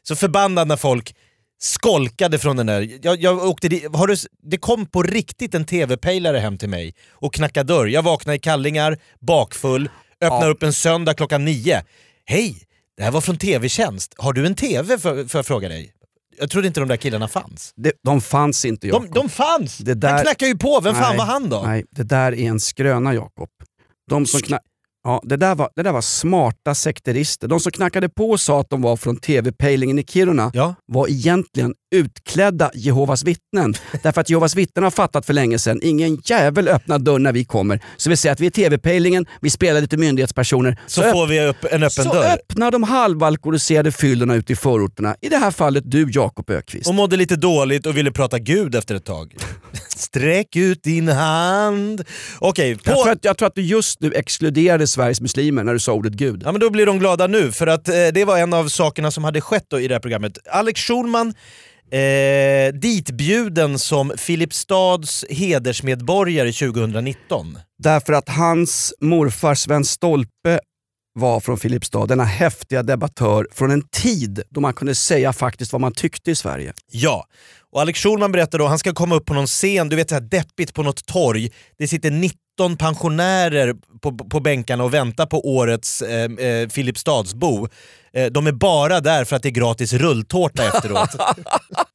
Så 0.09 0.17
förbannad 0.17 0.69
när 0.69 0.77
folk 0.77 1.15
skolkade 1.59 2.39
från 2.39 2.57
den 2.57 2.67
där. 2.67 2.91
Jag, 3.03 3.23
jag 3.23 3.45
åkte 3.45 3.69
di- 3.69 3.87
har 3.93 4.07
du, 4.07 4.17
det 4.43 4.59
kom 4.59 4.87
på 4.87 5.03
riktigt 5.03 5.55
en 5.55 5.65
tv-pejlare 5.65 6.39
hem 6.39 6.59
till 6.59 6.69
mig 6.69 6.95
och 7.11 7.35
knackade 7.35 7.73
dörr. 7.75 7.87
Jag 7.87 8.03
vaknade 8.03 8.37
i 8.37 8.39
kallingar, 8.39 8.99
bakfull, 9.21 9.89
öppnar 10.21 10.43
Ja. 10.47 10.51
upp 10.51 10.63
en 10.63 10.73
söndag 10.73 11.15
klockan 11.15 11.45
nio. 11.45 11.83
Hej! 12.25 12.57
Det 12.97 13.03
här 13.03 13.11
var 13.11 13.21
från 13.21 13.39
TV-tjänst. 13.39 14.15
Har 14.17 14.33
du 14.33 14.47
en 14.47 14.55
TV 14.55 14.99
för, 14.99 15.25
för 15.25 15.39
jag 15.39 15.47
fråga 15.47 15.69
dig? 15.69 15.94
Jag 16.39 16.51
trodde 16.51 16.67
inte 16.69 16.81
de 16.81 16.89
där 16.89 16.97
killarna 16.97 17.29
fanns. 17.29 17.73
Det, 17.77 17.93
de 18.05 18.21
fanns 18.21 18.65
inte 18.65 18.87
De, 18.87 18.91
Jakob. 18.91 19.15
de 19.15 19.29
fanns! 19.29 19.79
Det 19.79 19.95
där- 19.95 20.11
Han 20.13 20.21
knackade 20.23 20.51
ju 20.51 20.59
på, 20.59 20.81
vem 20.81 20.95
fan 20.95 21.09
Nej, 21.09 21.19
var 21.19 21.25
han 21.25 21.49
då? 21.49 21.63
Nej, 21.67 21.85
det 21.91 22.03
där 22.03 22.33
är 22.33 22.49
en 22.49 22.61
skröna 22.61 23.15
Jakob. 23.15 23.49
De 24.11 24.27
som 24.27 24.41
kna- 24.41 24.59
ja, 25.05 25.21
det, 25.25 25.37
där 25.37 25.55
var, 25.55 25.69
det 25.77 25.83
där 25.83 25.93
var 25.93 26.01
smarta 26.01 26.75
sekterister. 26.75 27.49
De 27.49 27.61
som 27.61 27.73
knackade 27.73 28.09
på 28.09 28.31
och 28.31 28.41
sa 28.41 28.61
att 28.61 28.71
de 28.71 28.83
var 28.83 28.97
från 28.97 29.17
TV-pejlingen 29.17 29.99
i 29.99 30.05
Kiruna 30.05 30.51
Ja. 30.55 30.75
var 30.87 31.09
egentligen 31.11 31.75
utklädda 31.95 32.71
Jehovas 32.75 33.25
vittnen. 33.25 33.75
Därför 34.03 34.21
att 34.21 34.31
Jehovas 34.31 34.57
vittnen 34.57 34.83
har 34.85 34.91
fattat 34.91 35.27
för 35.27 35.33
länge 35.33 35.59
sedan, 35.59 35.81
ingen 35.83 36.19
jävel 36.25 36.69
öppnar 36.69 36.99
dörren 36.99 37.23
när 37.23 37.33
vi 37.33 37.45
kommer. 37.45 37.81
Så 37.97 38.11
vi 38.11 38.17
säger 38.17 38.33
att 38.33 38.41
vi 38.41 38.47
är 38.47 38.51
TV-pejlingen, 38.51 39.27
vi 39.41 39.51
spelar 39.51 39.81
lite 39.81 39.97
myndighetspersoner. 39.97 40.81
Så 40.87 41.03
öpp- 41.03 41.13
får 41.13 41.27
vi 41.27 41.41
upp 41.47 41.65
en 41.65 41.83
öppen 41.83 41.91
så 42.05 42.13
dörr. 42.13 42.25
öppnar 42.35 42.71
de 42.71 42.83
halvalkoholiserade 42.83 43.93
fyllorna 43.93 44.35
ute 44.35 44.53
i 44.53 44.57
förorterna. 44.57 45.17
I 45.21 45.29
det 45.29 45.37
här 45.37 45.51
fallet 45.51 45.85
du 45.87 46.11
Jakob 46.11 46.51
Ökvist. 46.51 46.89
Och 46.89 46.95
mådde 46.95 47.17
lite 47.17 47.37
dåligt 47.37 47.87
och 47.87 47.97
ville 47.97 48.11
prata 48.13 48.39
Gud 48.39 48.75
efter 48.75 48.95
ett 48.95 49.05
tag. 49.05 49.37
Sträck 49.89 50.57
ut 50.57 50.83
din 50.83 51.09
hand. 51.09 52.05
Okej, 52.39 52.71
Jag, 52.71 52.83
tror 52.83 53.05
på... 53.05 53.11
att, 53.11 53.25
jag 53.25 53.37
tror 53.39 53.47
att 53.49 53.55
du 53.55 53.63
just 53.63 54.01
nu 54.01 54.13
exkluderade 54.13 54.87
Sveriges 54.95 55.21
muslimer 55.21 55.65
när 55.65 55.73
du 55.73 55.79
sa 55.79 55.93
ordet 55.93 56.13
Gud. 56.13 56.43
Ja 56.45 56.53
men 56.53 56.61
då 56.61 56.71
blir 56.71 56.87
de 56.87 56.99
glada 56.99 57.27
nu, 57.27 57.53
för 57.53 57.67
att 57.67 57.89
eh, 57.89 57.95
det 58.15 58.25
var 58.25 58.39
en 58.39 58.53
av 58.53 58.69
sakerna 58.69 59.11
som 59.11 59.25
hade 59.25 59.41
skett 59.41 59.73
i 59.81 59.89
det 59.89 59.95
här 59.95 60.01
programmet. 60.01 60.39
Alex 60.51 60.81
Schulman, 60.81 61.35
eh, 61.91 62.75
ditbjuden 62.75 63.79
som 63.79 64.13
Filipstads 64.17 65.25
hedersmedborgare 65.31 66.53
2019. 66.53 67.59
Därför 67.83 68.13
att 68.13 68.29
hans 68.29 68.95
morfar 69.01 69.55
Sven 69.55 69.85
Stolpe 69.85 70.61
var 71.15 71.41
från 71.41 71.59
Filipstad, 71.59 72.07
denna 72.07 72.25
häftiga 72.25 72.83
debattör 72.83 73.49
från 73.53 73.71
en 73.71 73.83
tid 73.89 74.43
då 74.51 74.61
man 74.61 74.75
kunde 74.75 74.95
säga 74.95 75.33
faktiskt 75.33 75.73
vad 75.73 75.81
man 75.81 75.93
tyckte 75.93 76.31
i 76.31 76.35
Sverige. 76.35 76.73
Ja, 76.91 77.27
och 77.73 77.81
Alex 77.81 78.01
Schulman 78.01 78.33
berättar 78.33 78.59
då, 78.59 78.67
han 78.67 78.79
ska 78.79 78.93
komma 78.93 79.15
upp 79.15 79.27
på 79.27 79.35
någon 79.35 79.47
scen, 79.47 79.89
du 79.89 79.97
vet 79.97 80.09
så 80.09 80.15
här 80.15 80.23
deppigt 80.23 80.75
på 80.75 80.83
något 80.83 81.07
torg. 81.07 81.51
Det 81.79 81.89
sitter 81.89 82.11
17 82.55 82.77
pensionärer 82.77 83.75
på, 84.01 84.13
på 84.13 84.41
bänkarna 84.41 84.85
och 84.85 84.95
väntar 84.95 85.27
på 85.27 85.49
årets 85.49 86.03
eh, 86.03 86.47
eh, 86.47 86.69
Filipstadsbo. 86.69 87.69
Eh, 88.13 88.27
de 88.27 88.47
är 88.47 88.53
bara 88.53 89.01
där 89.01 89.25
för 89.25 89.37
att 89.37 89.43
det 89.43 89.49
är 89.49 89.51
gratis 89.51 89.93
rulltårta 89.93 90.65
efteråt. 90.65 91.11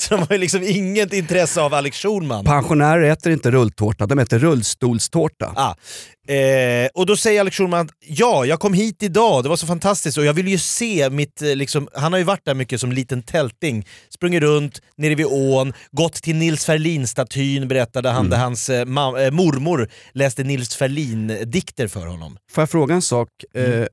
Så 0.00 0.14
de 0.14 0.20
har 0.20 0.32
ju 0.32 0.38
liksom 0.38 0.62
inget 0.62 1.12
intresse 1.12 1.60
av 1.60 1.74
Alex 1.74 1.96
Schulman. 1.96 2.44
Pensionärer 2.44 3.10
äter 3.10 3.32
inte 3.32 3.50
rulltårta, 3.50 4.06
de 4.06 4.18
äter 4.18 4.38
rullstolstårta. 4.38 5.52
Ah. 5.56 5.74
Eh, 6.32 6.88
och 6.94 7.06
då 7.06 7.16
säger 7.16 7.40
Alex 7.40 7.56
Schulman 7.56 7.80
att 7.86 7.92
ja, 8.06 8.44
jag 8.44 8.60
kom 8.60 8.74
hit 8.74 9.02
idag, 9.02 9.42
det 9.42 9.48
var 9.48 9.56
så 9.56 9.66
fantastiskt 9.66 10.18
och 10.18 10.24
jag 10.24 10.32
vill 10.32 10.48
ju 10.48 10.58
se 10.58 11.10
mitt, 11.10 11.42
eh, 11.42 11.56
liksom, 11.56 11.88
han 11.94 12.12
har 12.12 12.18
ju 12.18 12.24
varit 12.24 12.44
där 12.44 12.54
mycket 12.54 12.80
som 12.80 12.92
liten 12.92 13.22
tälting, 13.22 13.86
sprungit 14.08 14.42
runt 14.42 14.82
nere 14.96 15.14
vid 15.14 15.26
ån, 15.26 15.72
gått 15.90 16.14
till 16.14 16.36
Nils 16.36 16.64
Ferlin-statyn 16.64 17.68
berättade 17.68 18.10
han, 18.10 18.30
där 18.30 18.38
hans 18.38 18.70
eh, 18.70 18.80
eh, 18.80 18.86
mormor 19.30 19.88
läste 20.12 20.44
Nils 20.44 20.76
Ferlin-dikter 20.76 21.88
för 21.88 22.06
honom. 22.06 22.36
Får 22.52 22.62
jag 22.62 22.70
fråga 22.70 22.94
en 22.94 23.02
sak? 23.02 23.28
Mm. 23.54 23.82
Eh, 23.82 23.86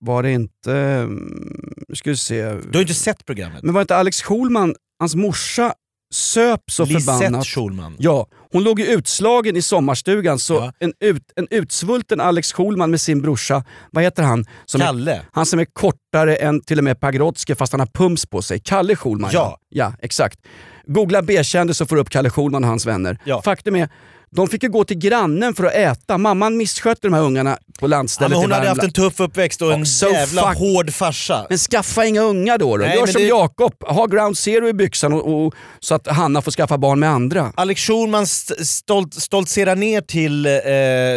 var 0.00 0.22
det 0.22 0.32
inte... 0.32 0.72
mm, 0.72 1.74
ska 1.94 2.10
vi 2.10 2.16
se. 2.16 2.52
Du 2.52 2.78
har 2.78 2.80
inte 2.80 2.94
sett 2.94 3.26
programmet? 3.26 3.62
Men 3.62 3.74
var 3.74 3.80
inte 3.80 3.96
Alex 3.96 4.22
Schulman, 4.22 4.74
hans 5.00 5.14
morsa, 5.14 5.72
söp 6.14 6.60
så 6.70 6.84
Lisette 6.84 7.04
förbannat? 7.24 7.46
Schulman. 7.46 7.96
Ja, 7.98 8.26
hon 8.52 8.62
låg 8.64 8.80
ju 8.80 8.86
utslagen 8.86 9.56
i 9.56 9.62
sommarstugan 9.62 10.38
så 10.38 10.54
Ja. 10.54 10.72
en, 10.78 10.92
ut, 11.00 11.22
en 11.36 11.46
utsvulten 11.50 12.20
Alex 12.20 12.52
Schulman 12.52 12.90
med 12.90 13.00
sin 13.00 13.22
brorsa, 13.22 13.64
vad 13.90 14.04
heter 14.04 14.22
han? 14.22 14.44
Som 14.66 14.80
Är, 14.80 14.84
Kalle. 14.84 15.22
han 15.32 15.46
som 15.46 15.58
är 15.60 15.64
kortare 15.72 16.36
än 16.36 16.60
till 16.60 16.78
och 16.78 16.84
med 16.84 17.00
Pagrotsky 17.00 17.54
fast 17.54 17.72
han 17.72 17.80
har 17.80 17.86
pums 17.86 18.26
på 18.26 18.42
sig. 18.42 18.60
Kalle 18.60 18.96
Schulman 18.96 19.30
Ja. 19.32 19.58
ja 19.68 19.94
exakt. 20.02 20.38
Googla 20.86 21.22
B-kändis 21.22 21.76
så 21.76 21.86
får 21.86 21.96
du 21.96 22.02
upp 22.02 22.10
Kalle 22.10 22.30
Schulman 22.30 22.64
och 22.64 22.70
hans 22.70 22.86
vänner. 22.86 23.18
Ja. 23.24 23.42
Faktum 23.42 23.76
är, 23.76 23.88
de 24.36 24.48
fick 24.48 24.62
ju 24.62 24.68
gå 24.68 24.84
till 24.84 24.98
grannen 24.98 25.54
för 25.54 25.64
att 25.64 25.74
äta. 25.74 26.18
Mamman 26.18 26.56
misskötte 26.56 27.00
de 27.02 27.12
här 27.14 27.22
ungarna 27.22 27.58
på 27.78 27.86
Ja, 27.86 27.86
landstället 27.86 28.30
men 28.30 28.38
hon 28.38 28.52
hade 28.52 28.68
haft 28.68 28.82
en 28.82 28.92
tuff 28.92 29.20
uppväxt 29.20 29.62
och 29.62 29.72
en 29.72 29.86
so 29.86 30.06
jävla 30.12 30.42
fuck- 30.42 30.54
hård 30.58 30.90
farsa. 30.92 31.46
Men 31.48 31.58
skaffa 31.58 32.04
inga 32.04 32.20
unga 32.20 32.58
då. 32.58 32.76
då. 32.76 32.84
Nej, 32.84 32.94
Gör 32.94 33.04
men 33.04 33.12
som 33.12 33.22
det- 33.22 33.28
Jakob, 33.28 33.74
ha 33.86 34.06
ground 34.06 34.38
zero 34.38 34.68
i 34.68 34.72
byxan 34.72 35.12
och, 35.12 35.46
och, 35.46 35.54
så 35.80 35.94
att 35.94 36.06
Hanna 36.06 36.42
får 36.42 36.50
skaffa 36.50 36.78
barn 36.78 37.00
med 37.00 37.10
andra. 37.10 37.52
Alex 37.56 37.80
Schulman 37.80 38.22
st- 38.22 38.64
stolt, 38.64 39.14
stoltserar 39.14 39.76
ner 39.76 40.00
till 40.00 40.46
eh, 40.46 40.52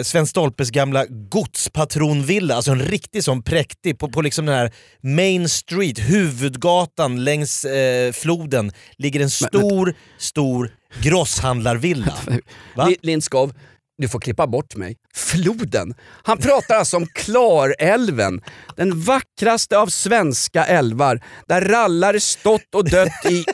Sven 0.04 0.28
Stolpes 0.28 0.70
gamla 0.70 1.06
godspatronvilla, 1.32 2.56
alltså 2.56 2.72
en 2.72 2.82
riktig 2.82 3.24
sån 3.24 3.44
präktig, 3.44 4.00
på, 4.00 4.10
på 4.10 4.22
liksom 4.22 4.46
den 4.46 4.56
här 4.56 4.72
Main 5.02 5.50
Street, 5.50 6.00
huvudgatan 6.00 7.24
längs 7.24 7.66
eh, 7.66 8.12
floden, 8.12 8.72
ligger 8.98 9.20
en 9.20 9.30
stor, 9.30 9.94
stor 10.20 10.72
grosshandlarvilla. 11.02 12.14
Va? 12.76 12.90
Lindskov, 13.02 13.54
du 13.98 14.08
får 14.08 14.20
klippa 14.20 14.48
bort 14.48 14.76
mig. 14.76 14.96
Floden. 15.16 15.94
Han 16.24 16.38
pratar 16.38 16.76
alltså 16.76 16.98
om 16.98 17.08
Klarälven. 17.08 18.42
Den 18.76 19.02
vackraste 19.02 19.78
av 19.78 19.88
svenska 19.88 20.66
älvar. 20.66 21.22
Där 21.48 21.62
rallare 21.62 22.20
stått 22.20 22.76
och 22.76 22.90
dött 22.90 23.26
i 23.30 23.46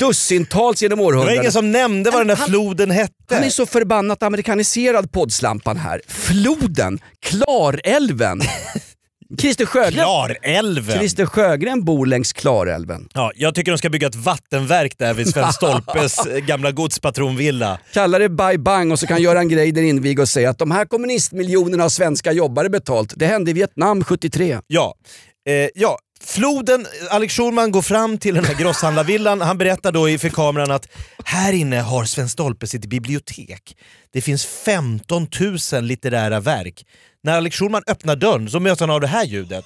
dussintals 0.00 0.82
genom 0.82 0.98
Det 0.98 1.02
var 1.04 1.08
århundraden. 1.12 1.40
ingen 1.40 1.52
som 1.52 1.72
nämnde 1.72 2.10
vad 2.10 2.20
den 2.20 2.28
där 2.28 2.36
Han- 2.36 2.48
floden 2.48 2.90
hette. 2.90 3.14
Han 3.34 3.44
är 3.44 3.50
så 3.50 3.66
förbannat 3.66 4.22
amerikaniserad 4.22 5.12
poddslampan 5.12 5.76
här. 5.76 6.00
Floden, 6.08 6.98
Klarälven. 7.20 8.40
Christer 9.38 9.66
Sjögren, 9.66 9.92
Klarälven! 9.92 10.98
Christer 10.98 11.26
Sjögren 11.26 11.84
bor 11.84 12.06
längs 12.06 12.32
Klarälven. 12.32 13.08
Ja, 13.14 13.32
jag 13.34 13.54
tycker 13.54 13.72
de 13.72 13.78
ska 13.78 13.90
bygga 13.90 14.06
ett 14.06 14.14
vattenverk 14.14 14.98
där 14.98 15.14
vid 15.14 15.28
Sven 15.28 15.52
Stolpes 15.52 16.26
eh, 16.26 16.38
gamla 16.38 16.72
godspatronvilla. 16.72 17.78
Kalla 17.92 18.18
det 18.18 18.28
bye 18.28 18.58
bang 18.58 18.92
och 18.92 18.98
så 18.98 19.06
kan 19.06 19.22
Göran 19.22 19.48
Greider 19.48 19.82
inviga 19.82 20.22
och 20.22 20.28
säga 20.28 20.50
att 20.50 20.58
de 20.58 20.70
här 20.70 20.84
kommunistmiljonerna 20.84 21.82
har 21.82 21.90
svenska 21.90 22.32
jobbare 22.32 22.68
betalt. 22.68 23.12
Det 23.16 23.26
hände 23.26 23.50
i 23.50 23.54
Vietnam 23.54 24.04
73. 24.04 24.58
Ja, 24.66 24.94
eh, 25.48 25.68
ja. 25.74 25.98
Floden, 26.24 26.86
Alex 27.10 27.34
Schulman 27.34 27.70
går 27.70 27.82
fram 27.82 28.18
till 28.18 28.34
den 28.34 28.44
här 28.44 28.54
grosshandlarvillan, 28.54 29.40
han 29.40 29.58
berättar 29.58 29.92
då 29.92 30.18
för 30.18 30.28
kameran 30.28 30.70
att 30.70 30.88
här 31.24 31.52
inne 31.52 31.80
har 31.80 32.04
Sven 32.04 32.28
Stolpe 32.28 32.66
sitt 32.66 32.86
bibliotek. 32.86 33.76
Det 34.12 34.20
finns 34.20 34.46
15 34.46 35.26
000 35.72 35.82
litterära 35.84 36.40
verk. 36.40 36.86
När 37.22 37.36
Alex 37.36 37.56
Schulman 37.56 37.82
öppnar 37.86 38.16
dörren 38.16 38.50
så 38.50 38.60
möts 38.60 38.80
han 38.80 38.90
av 38.90 39.00
det 39.00 39.06
här 39.06 39.24
ljudet. 39.24 39.64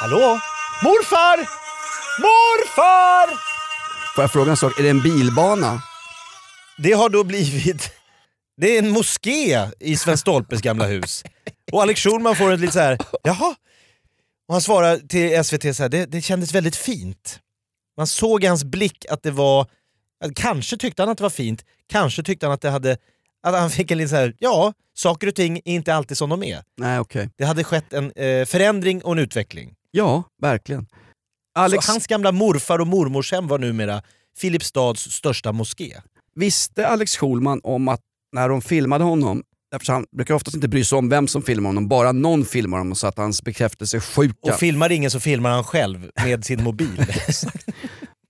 Hallå? 0.00 0.40
Morfar! 0.82 1.38
Morfar! 2.20 3.28
Får 4.14 4.24
jag 4.24 4.32
fråga 4.32 4.50
en 4.50 4.56
sak, 4.56 4.78
är 4.78 4.82
det 4.82 4.88
en 4.88 5.02
bilbana? 5.02 5.82
Det 6.76 6.92
har 6.92 7.08
då 7.08 7.24
blivit... 7.24 7.97
Det 8.60 8.74
är 8.74 8.78
en 8.78 8.90
moské 8.90 9.68
i 9.80 9.96
Sven 9.96 10.18
Stolpes 10.18 10.60
gamla 10.60 10.86
hus. 10.86 11.24
Och 11.72 11.82
Alex 11.82 12.00
Schulman 12.00 12.36
får 12.36 12.52
ett 12.52 12.60
lite 12.60 12.72
så 12.72 12.78
här, 12.78 12.98
jaha? 13.22 13.54
Och 14.48 14.54
han 14.54 14.60
svarar 14.62 14.96
till 14.96 15.44
SVT 15.44 15.76
så 15.76 15.82
här, 15.82 15.88
det, 15.88 16.06
det 16.06 16.20
kändes 16.20 16.54
väldigt 16.54 16.76
fint. 16.76 17.40
Man 17.96 18.06
såg 18.06 18.44
i 18.44 18.46
hans 18.46 18.64
blick 18.64 19.06
att 19.10 19.22
det 19.22 19.30
var, 19.30 19.66
att 20.24 20.34
kanske 20.34 20.76
tyckte 20.76 21.02
han 21.02 21.08
att 21.08 21.18
det 21.18 21.22
var 21.22 21.30
fint, 21.30 21.64
kanske 21.86 22.22
tyckte 22.22 22.46
han 22.46 22.52
att 22.52 22.60
det 22.60 22.70
hade, 22.70 22.96
att 23.42 23.54
han 23.54 23.70
fick 23.70 23.90
en 23.90 23.98
lite 23.98 24.08
så 24.08 24.16
här, 24.16 24.34
ja, 24.38 24.72
saker 24.94 25.26
och 25.26 25.34
ting 25.34 25.56
är 25.56 25.74
inte 25.74 25.94
alltid 25.94 26.18
som 26.18 26.30
de 26.30 26.42
är. 26.42 26.62
Nej 26.76 26.98
okej. 26.98 27.30
Det 27.36 27.44
hade 27.44 27.64
skett 27.64 27.92
en 27.92 28.12
eh, 28.12 28.44
förändring 28.46 29.04
och 29.04 29.12
en 29.12 29.18
utveckling. 29.18 29.74
Ja, 29.90 30.22
verkligen. 30.42 30.86
Alex, 31.54 31.86
Så 31.86 31.92
hans 31.92 32.06
gamla 32.06 32.32
morfar 32.32 32.78
och 32.78 32.86
mormorshem 32.86 33.46
var 33.46 33.58
numera 33.58 34.02
Filipstads 34.38 35.10
största 35.12 35.52
moské. 35.52 36.00
visste 36.34 36.86
Alex 36.86 37.16
Schulman 37.16 37.60
om 37.64 37.88
att 37.88 38.00
när 38.32 38.48
de 38.48 38.62
filmade 38.62 39.04
honom, 39.04 39.42
eftersom 39.74 39.94
han 39.94 40.06
brukar 40.16 40.34
oftast 40.34 40.54
inte 40.54 40.68
bry 40.68 40.84
sig 40.84 40.98
om 40.98 41.08
vem 41.08 41.28
som 41.28 41.42
filmar 41.42 41.68
honom, 41.68 41.88
bara 41.88 42.12
någon 42.12 42.44
filmar 42.44 42.78
honom 42.78 42.94
så 42.94 43.06
att 43.06 43.18
hans 43.18 43.42
bekräftelse 43.42 43.96
är 43.96 44.00
sjuka. 44.00 44.36
Och 44.42 44.54
filmar 44.54 44.92
ingen 44.92 45.10
så 45.10 45.20
filmar 45.20 45.50
han 45.50 45.64
själv 45.64 46.10
med 46.24 46.44
sin 46.44 46.62
mobil. 46.62 47.06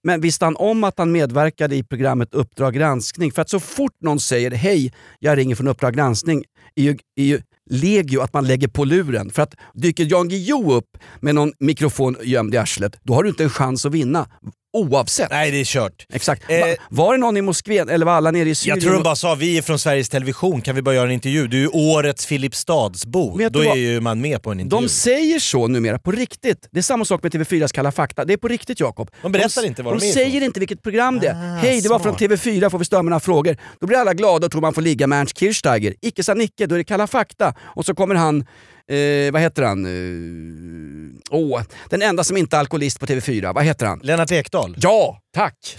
Men 0.05 0.21
visste 0.21 0.45
han 0.45 0.57
om 0.57 0.85
att 0.85 0.99
han 0.99 1.13
medverkade 1.13 1.77
i 1.77 1.83
programmet 1.83 2.35
Uppdrag 2.35 2.75
granskning? 2.75 3.33
För 3.33 3.43
att 3.43 3.51
så 3.51 3.61
fort 3.61 3.97
någon 4.01 4.21
säger 4.21 4.51
hej, 4.51 4.93
jag 5.19 5.39
ringer 5.39 5.55
från 5.55 5.69
Uppdrag 5.69 5.95
granskning, 5.95 6.45
är 6.77 6.83
ju, 6.83 6.99
är 7.17 7.25
ju 7.25 7.41
legio 7.71 8.21
att 8.21 8.33
man 8.33 8.47
lägger 8.47 8.69
på 8.69 8.85
luren. 8.85 9.31
För 9.31 9.43
att 9.43 9.55
dyker 9.75 10.07
Jan 10.11 10.29
Guillou 10.29 10.73
upp 10.73 10.99
med 11.21 11.35
någon 11.35 11.53
mikrofon 11.59 12.17
gömd 12.23 12.55
i 12.55 12.57
arslet, 12.57 13.01
då 13.03 13.15
har 13.15 13.23
du 13.23 13.29
inte 13.29 13.45
en 13.45 13.51
chans 13.51 13.87
att 13.87 13.93
vinna. 13.93 14.29
Oavsett. 14.73 15.31
Nej, 15.31 15.51
det 15.51 15.61
är 15.61 15.65
kört. 15.65 16.07
Exakt. 16.13 16.43
Eh, 16.51 16.59
Va, 16.61 16.67
var 16.91 17.13
det 17.13 17.19
någon 17.19 17.37
i 17.37 17.43
Moskva 17.43 17.75
eller 17.75 18.07
var 18.07 18.13
alla 18.13 18.31
nere 18.31 18.49
i 18.49 18.55
Syrien? 18.55 18.77
Jag 18.77 18.83
tror 18.83 18.93
de 18.95 19.03
bara 19.03 19.17
sa 19.17 19.35
vi 19.35 19.59
är 19.59 19.63
från 19.63 19.79
Sveriges 19.79 20.09
Television, 20.09 20.61
kan 20.63 20.75
vi 20.77 20.83
bara 20.83 20.95
göra 20.95 21.07
en 21.07 21.13
intervju? 21.13 21.47
Du 21.47 21.63
är 21.65 21.71
årets 21.77 22.27
Filipstadsbo. 22.27 23.49
Då 23.51 23.63
är 23.65 23.75
ju 23.77 24.01
man 24.01 24.21
med 24.21 24.43
på 24.43 24.51
en 24.53 24.61
intervju. 24.61 24.83
De 24.87 24.89
säger 24.89 25.39
så 25.39 25.67
numera, 25.69 25.99
på 25.99 26.13
riktigt. 26.13 26.69
Det 26.71 26.79
är 26.79 26.83
samma 26.83 27.05
sak 27.05 27.23
med 27.23 27.35
TV4s 27.35 27.73
Kalla 27.75 27.93
fakta. 27.93 28.25
Det 28.25 28.33
är 28.33 28.37
på 28.37 28.49
riktigt 28.49 28.81
Jakob. 28.81 29.11
De 29.23 29.33
berättar 29.33 29.61
s- 29.63 29.65
inte 29.67 29.83
vad 29.83 29.95
de 29.95 30.01
de 30.01 30.07
är 30.09 30.13
säger 30.13 30.29
ifrån. 30.29 30.43
inte 30.43 30.61
vilket 30.61 30.83
program 30.83 31.19
det 31.21 31.27
är. 31.29 31.35
Ah, 31.35 31.57
Hej, 31.57 31.81
det 31.81 31.89
var 31.89 31.99
från 31.99 32.15
TV4, 32.17 32.71
får 32.71 32.79
vi 32.79 32.85
ställa 32.85 33.03
mina 33.03 33.21
frågor. 33.21 33.57
Då 33.81 33.87
blir 33.87 33.99
alla 33.99 34.15
glada 34.15 34.47
och 34.47 34.53
tror 34.53 34.61
man 34.63 34.75
får 34.75 34.83
ligga 34.83 35.07
med 35.07 35.21
Ernst 35.21 35.39
Kirchsteiger. 35.39 35.95
Icke 36.03 36.23
sa 36.23 36.35
Nicke, 36.35 36.67
då 36.67 36.75
är 36.75 36.79
det 36.79 36.85
Kalla 36.85 37.07
fakta. 37.07 37.55
Och 37.61 37.87
så 37.87 37.95
kommer 37.95 38.15
han, 38.15 38.47
eh, 38.89 39.33
vad 39.33 39.43
heter 39.43 39.63
han? 39.63 39.87
Eh, 39.87 41.21
Åh, 41.31 41.63
den 41.91 42.03
enda 42.03 42.25
som 42.25 42.37
inte 42.37 42.57
är 42.57 42.61
alkoholist 42.61 43.01
på 43.01 43.07
TV4. 43.07 43.55
Vad 43.55 43.65
heter 43.65 43.87
han? 43.87 44.01
Lennart 44.03 44.33
Ekdal. 44.33 44.77
Ja, 44.81 45.21
tack! 45.35 45.77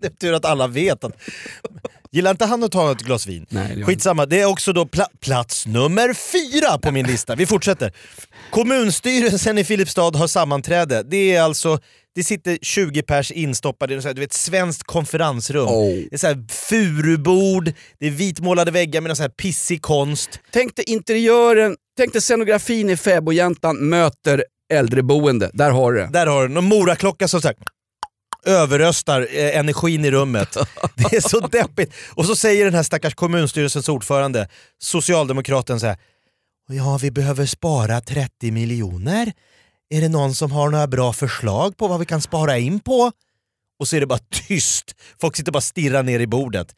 Det 0.00 0.06
är 0.06 0.10
tur 0.10 0.32
att 0.34 0.44
alla 0.44 0.66
vet 0.66 1.04
att... 1.04 1.12
Gillar 2.10 2.30
inte 2.30 2.44
han 2.44 2.64
att 2.64 2.72
ta 2.72 2.92
ett 2.92 3.00
glas 3.00 3.26
vin? 3.26 3.46
Nej, 3.48 3.76
det 3.76 3.84
Skitsamma, 3.84 4.26
det 4.26 4.40
är 4.40 4.46
också 4.46 4.72
då 4.72 4.86
pla 4.86 5.08
plats 5.20 5.66
nummer 5.66 6.14
fyra 6.14 6.78
på 6.78 6.90
min 6.92 7.06
lista. 7.06 7.34
Vi 7.34 7.46
fortsätter. 7.46 7.92
Kommunstyrelsen 8.50 9.58
i 9.58 9.64
Filipstad 9.64 10.16
har 10.16 10.26
sammanträde. 10.26 11.02
Det 11.02 11.34
är 11.34 11.42
alltså, 11.42 11.78
det 12.14 12.24
sitter 12.24 12.58
20 12.62 13.02
pers 13.02 13.30
instoppade 13.30 13.94
i 13.94 13.96
ett 13.96 14.14
du 14.14 14.20
vet, 14.20 14.32
svenskt 14.32 14.82
konferensrum. 14.82 15.68
Oh. 15.68 15.94
Det 16.10 16.14
är 16.14 16.18
så 16.18 16.26
här 16.26 16.46
furubord, 16.48 17.72
det 18.00 18.06
är 18.06 18.10
vitmålade 18.10 18.70
väggar 18.70 19.00
med 19.00 19.08
någon 19.08 19.16
så 19.16 19.22
här 19.22 19.30
pissig 19.30 19.82
konst. 19.82 20.40
Tänk 20.50 20.76
dig 20.76 20.84
interiören, 20.88 21.76
tänk 21.96 22.12
dig 22.12 22.22
scenografin 22.22 22.90
i 22.90 22.96
Fäbodjäntan 22.96 23.88
möter 23.88 24.44
äldreboende. 24.72 25.50
Där 25.52 25.70
har 25.70 25.92
du 25.92 25.98
det. 25.98 26.08
Där 26.12 26.26
har 26.26 26.48
du 26.48 26.58
en 26.58 26.64
moraklocka 26.64 27.28
som 27.28 27.42
så 27.42 27.48
här, 27.48 27.56
överröstar 28.46 29.28
eh, 29.30 29.58
energin 29.58 30.04
i 30.04 30.10
rummet. 30.10 30.56
Det 30.94 31.16
är 31.16 31.28
så 31.28 31.40
deppigt. 31.40 31.92
Och 32.10 32.24
så 32.24 32.36
säger 32.36 32.64
den 32.64 32.74
här 32.74 32.82
stackars 32.82 33.14
kommunstyrelsens 33.14 33.88
ordförande, 33.88 34.48
socialdemokraten 34.78 35.80
så 35.80 35.86
här. 35.86 35.96
Ja, 36.68 36.98
vi 37.02 37.10
behöver 37.10 37.46
spara 37.46 38.00
30 38.00 38.50
miljoner. 38.50 39.32
Är 39.90 40.00
det 40.00 40.08
någon 40.08 40.34
som 40.34 40.52
har 40.52 40.70
några 40.70 40.86
bra 40.86 41.12
förslag 41.12 41.76
på 41.76 41.88
vad 41.88 42.00
vi 42.00 42.06
kan 42.06 42.20
spara 42.20 42.58
in 42.58 42.80
på? 42.80 43.12
Och 43.78 43.88
så 43.88 43.96
är 43.96 44.00
det 44.00 44.06
bara 44.06 44.18
tyst. 44.48 44.94
Folk 45.20 45.36
sitter 45.36 45.52
bara 45.52 45.56
och 45.56 45.64
stirrar 45.64 46.02
ner 46.02 46.20
i 46.20 46.26
bordet. 46.26 46.74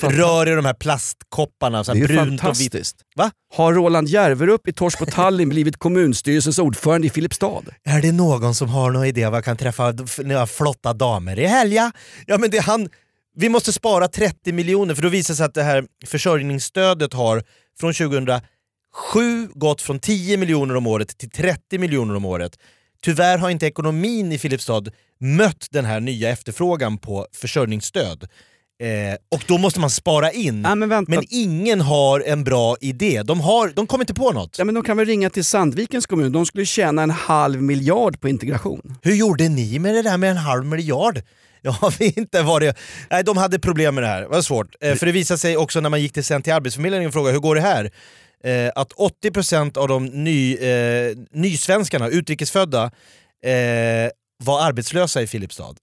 Rör 0.00 0.48
i 0.48 0.54
de 0.54 0.64
här 0.64 0.74
plastkopparna, 0.74 1.84
så 1.84 1.92
det 1.92 2.00
är 2.00 2.08
här 2.08 2.24
ju 2.24 2.38
fantastiskt. 2.38 2.96
Va? 3.16 3.30
Har 3.54 3.72
Roland 3.72 4.08
Järverup 4.08 4.68
i 4.68 4.72
Tors 4.72 4.96
på 4.96 5.06
Tallinn 5.06 5.48
blivit 5.48 5.76
kommunstyrelsens 5.76 6.58
ordförande 6.58 7.06
i 7.06 7.10
Filipstad? 7.10 7.62
Är 7.84 8.02
det 8.02 8.12
någon 8.12 8.54
som 8.54 8.68
har 8.68 8.90
någon 8.90 9.04
idé 9.04 9.28
vad 9.28 9.36
jag 9.36 9.44
kan 9.44 9.56
träffa 9.56 9.94
några 10.18 10.46
flotta 10.46 10.92
damer 10.92 11.38
i 11.38 11.46
helga? 11.46 11.92
Ja 12.26 12.38
men 12.38 12.50
det 12.50 12.58
är 12.58 12.62
han... 12.62 12.88
Vi 13.36 13.48
måste 13.48 13.72
spara 13.72 14.08
30 14.08 14.52
miljoner 14.52 14.94
för 14.94 15.02
då 15.02 15.08
visar 15.08 15.34
det 15.34 15.36
sig 15.36 15.46
att 15.46 15.54
det 15.54 15.62
här 15.62 15.84
försörjningsstödet 16.06 17.12
har 17.12 17.42
från 17.80 17.94
2007 18.92 19.48
gått 19.54 19.82
från 19.82 19.98
10 19.98 20.36
miljoner 20.36 20.76
om 20.76 20.86
året 20.86 21.18
till 21.18 21.30
30 21.30 21.78
miljoner 21.78 22.14
om 22.14 22.24
året. 22.24 22.58
tyvärr 23.04 23.38
har 23.38 23.50
inte 23.50 23.66
ekonomin 23.66 24.32
i 24.32 24.38
Filipstad 24.38 24.82
mött 25.20 25.66
den 25.70 25.84
här 25.84 26.00
nya 26.00 26.30
efterfrågan 26.30 26.98
på 26.98 27.26
försörjningsstöd. 27.32 28.28
Eh, 28.82 29.16
och 29.34 29.44
då 29.46 29.58
måste 29.58 29.80
man 29.80 29.90
spara 29.90 30.32
in. 30.32 30.62
Ja, 30.62 30.74
men. 30.74 31.04
Men 31.08 31.24
ingen 31.30 31.80
har 31.80 32.20
en 32.20 32.44
bra 32.44 32.76
idé. 32.80 33.22
De, 33.22 33.40
har, 33.40 33.68
de 33.68 33.86
kommer 33.86 34.02
inte 34.02 34.14
på 34.14 34.32
något. 34.32 34.58
Ja, 34.58 34.64
men 34.64 34.74
de 34.74 34.84
kan 34.84 34.96
väl 34.96 35.06
ringa 35.06 35.30
till 35.30 35.44
Sandvikens 35.44 36.06
kommun, 36.06 36.32
de 36.32 36.46
skulle 36.46 36.66
tjäna 36.66 37.02
en 37.02 37.10
halv 37.10 37.62
miljard 37.62 38.20
på 38.20 38.28
integration. 38.28 38.96
Hur 39.02 39.14
gjorde 39.14 39.48
ni 39.48 39.78
med 39.78 39.94
det 39.94 40.02
där 40.02 40.16
med 40.16 40.30
en 40.30 40.36
halv 40.36 40.64
miljard? 40.64 41.22
Jag 41.64 41.98
vet 41.98 42.16
inte 42.16 42.42
det... 42.42 42.74
Nej, 43.10 43.24
de 43.24 43.36
hade 43.36 43.58
problem 43.58 43.94
med 43.94 44.04
det 44.04 44.08
här. 44.08 44.22
Det 44.22 44.28
var 44.28 44.42
svårt. 44.42 44.74
Eh, 44.80 44.94
för 44.94 45.06
det 45.06 45.12
visade 45.12 45.38
sig 45.38 45.56
också 45.56 45.80
när 45.80 45.90
man 45.90 46.00
gick 46.00 46.12
till, 46.12 46.24
sen 46.24 46.42
till 46.42 46.52
Arbetsförmedlingen 46.52 47.06
och 47.06 47.12
frågade 47.12 47.32
hur 47.32 47.40
går 47.40 47.54
det 47.54 47.60
här? 47.60 47.90
Eh, 48.44 48.70
att 48.74 48.92
80% 48.92 49.76
av 49.76 49.88
de 49.88 50.04
ny, 50.06 50.56
eh, 50.56 51.16
nysvenskarna, 51.30 52.08
utrikesfödda, 52.08 52.84
eh, 53.44 54.10
var 54.44 54.62
arbetslösa 54.66 55.22
i 55.22 55.26
Filipstad. 55.26 55.74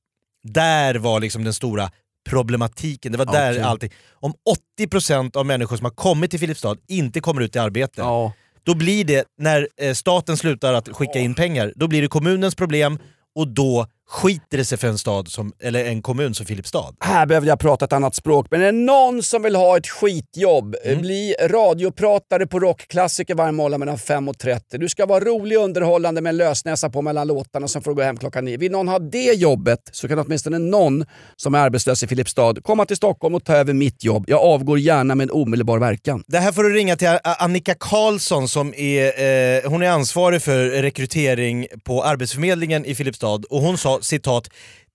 Där 0.43 0.95
var 0.95 1.19
liksom 1.19 1.43
den 1.43 1.53
stora 1.53 1.91
problematiken. 2.29 3.11
Det 3.11 3.17
var 3.17 3.25
där 3.25 3.51
Okej. 3.51 3.63
allting... 3.63 3.91
Om 4.11 4.33
80% 4.79 5.35
av 5.35 5.45
människor 5.45 5.77
som 5.77 5.85
har 5.85 5.91
kommit 5.91 6.31
till 6.31 6.39
Filipstad 6.39 6.75
inte 6.87 7.19
kommer 7.19 7.41
ut 7.41 7.55
i 7.55 7.59
arbete, 7.59 8.01
Ja. 8.01 8.33
då 8.63 8.75
blir 8.75 9.05
det, 9.05 9.25
när 9.37 9.67
eh, 9.81 9.93
staten 9.93 10.37
slutar 10.37 10.73
att 10.73 10.89
skicka 10.89 11.19
in 11.19 11.35
pengar, 11.35 11.73
då 11.75 11.87
blir 11.87 12.01
det 12.01 12.07
kommunens 12.07 12.55
problem 12.55 12.99
och 13.35 13.47
då 13.47 13.87
skiter 14.09 14.57
det 14.57 14.65
sig 14.65 14.77
för 14.77 14.87
en 14.87 14.97
stad 14.97 15.27
som, 15.27 15.53
eller 15.61 15.85
en 15.85 16.01
kommun 16.01 16.33
som 16.35 16.45
Filipstad. 16.45 16.93
Här 16.99 17.25
behöver 17.25 17.47
jag 17.47 17.59
prata 17.59 17.85
ett 17.85 17.93
annat 17.93 18.15
språk, 18.15 18.47
men 18.51 18.61
är 18.61 18.65
det 18.65 18.71
någon 18.71 19.23
som 19.23 19.41
vill 19.43 19.55
ha 19.55 19.77
ett 19.77 19.87
skitjobb, 19.87 20.75
Mm. 20.85 21.01
bli 21.01 21.35
radiopratare 21.41 22.47
på 22.47 22.59
rockklassiker 22.59 23.35
varje 23.35 23.51
morgon 23.51 23.79
mellan 23.79 23.97
5 23.97 24.27
och 24.29 24.37
30. 24.37 24.77
Du 24.77 24.89
ska 24.89 25.05
vara 25.05 25.23
rolig 25.23 25.57
och 25.59 25.63
underhållande 25.65 26.21
med 26.21 26.29
en 26.29 26.37
lösnäsa 26.37 26.89
på 26.89 27.01
mellan 27.01 27.27
låtarna, 27.27 27.67
sen 27.67 27.81
får 27.81 27.91
du 27.91 27.95
gå 27.95 28.01
hem 28.01 28.17
klockan 28.17 28.45
9. 28.45 28.57
Vill 28.57 28.71
någon 28.71 28.87
ha 28.87 28.99
det 28.99 29.33
jobbet 29.33 29.79
så 29.91 30.07
kan 30.07 30.19
åtminstone 30.19 30.59
någon 30.59 31.05
som 31.35 31.55
är 31.55 31.59
arbetslös 31.59 32.03
i 32.03 32.07
Filipstad 32.07 32.53
komma 32.63 32.85
till 32.85 32.95
Stockholm 32.97 33.35
och 33.35 33.43
ta 33.43 33.53
över 33.55 33.73
mitt 33.73 34.03
jobb. 34.03 34.23
Jag 34.27 34.39
avgår 34.41 34.79
gärna 34.79 35.15
med 35.15 35.31
omedelbar 35.31 35.79
verkan. 35.79 36.23
Det 36.27 36.37
här 36.37 36.51
får 36.51 36.63
du 36.63 36.73
ringa 36.73 36.95
till 36.95 37.17
Annika 37.23 37.75
Karlsson 37.79 38.47
som 38.47 38.73
är, 38.77 39.05
eh, 39.05 39.69
hon 39.69 39.81
är 39.81 39.89
ansvarig 39.89 40.41
för 40.41 40.65
rekrytering 40.69 41.67
på 41.83 42.03
Arbetsförmedlingen 42.03 42.85
i 42.85 42.95
Filipstad 42.95 43.39
och 43.49 43.61
hon 43.61 43.77
sa 43.77 43.98
citat 44.01 44.49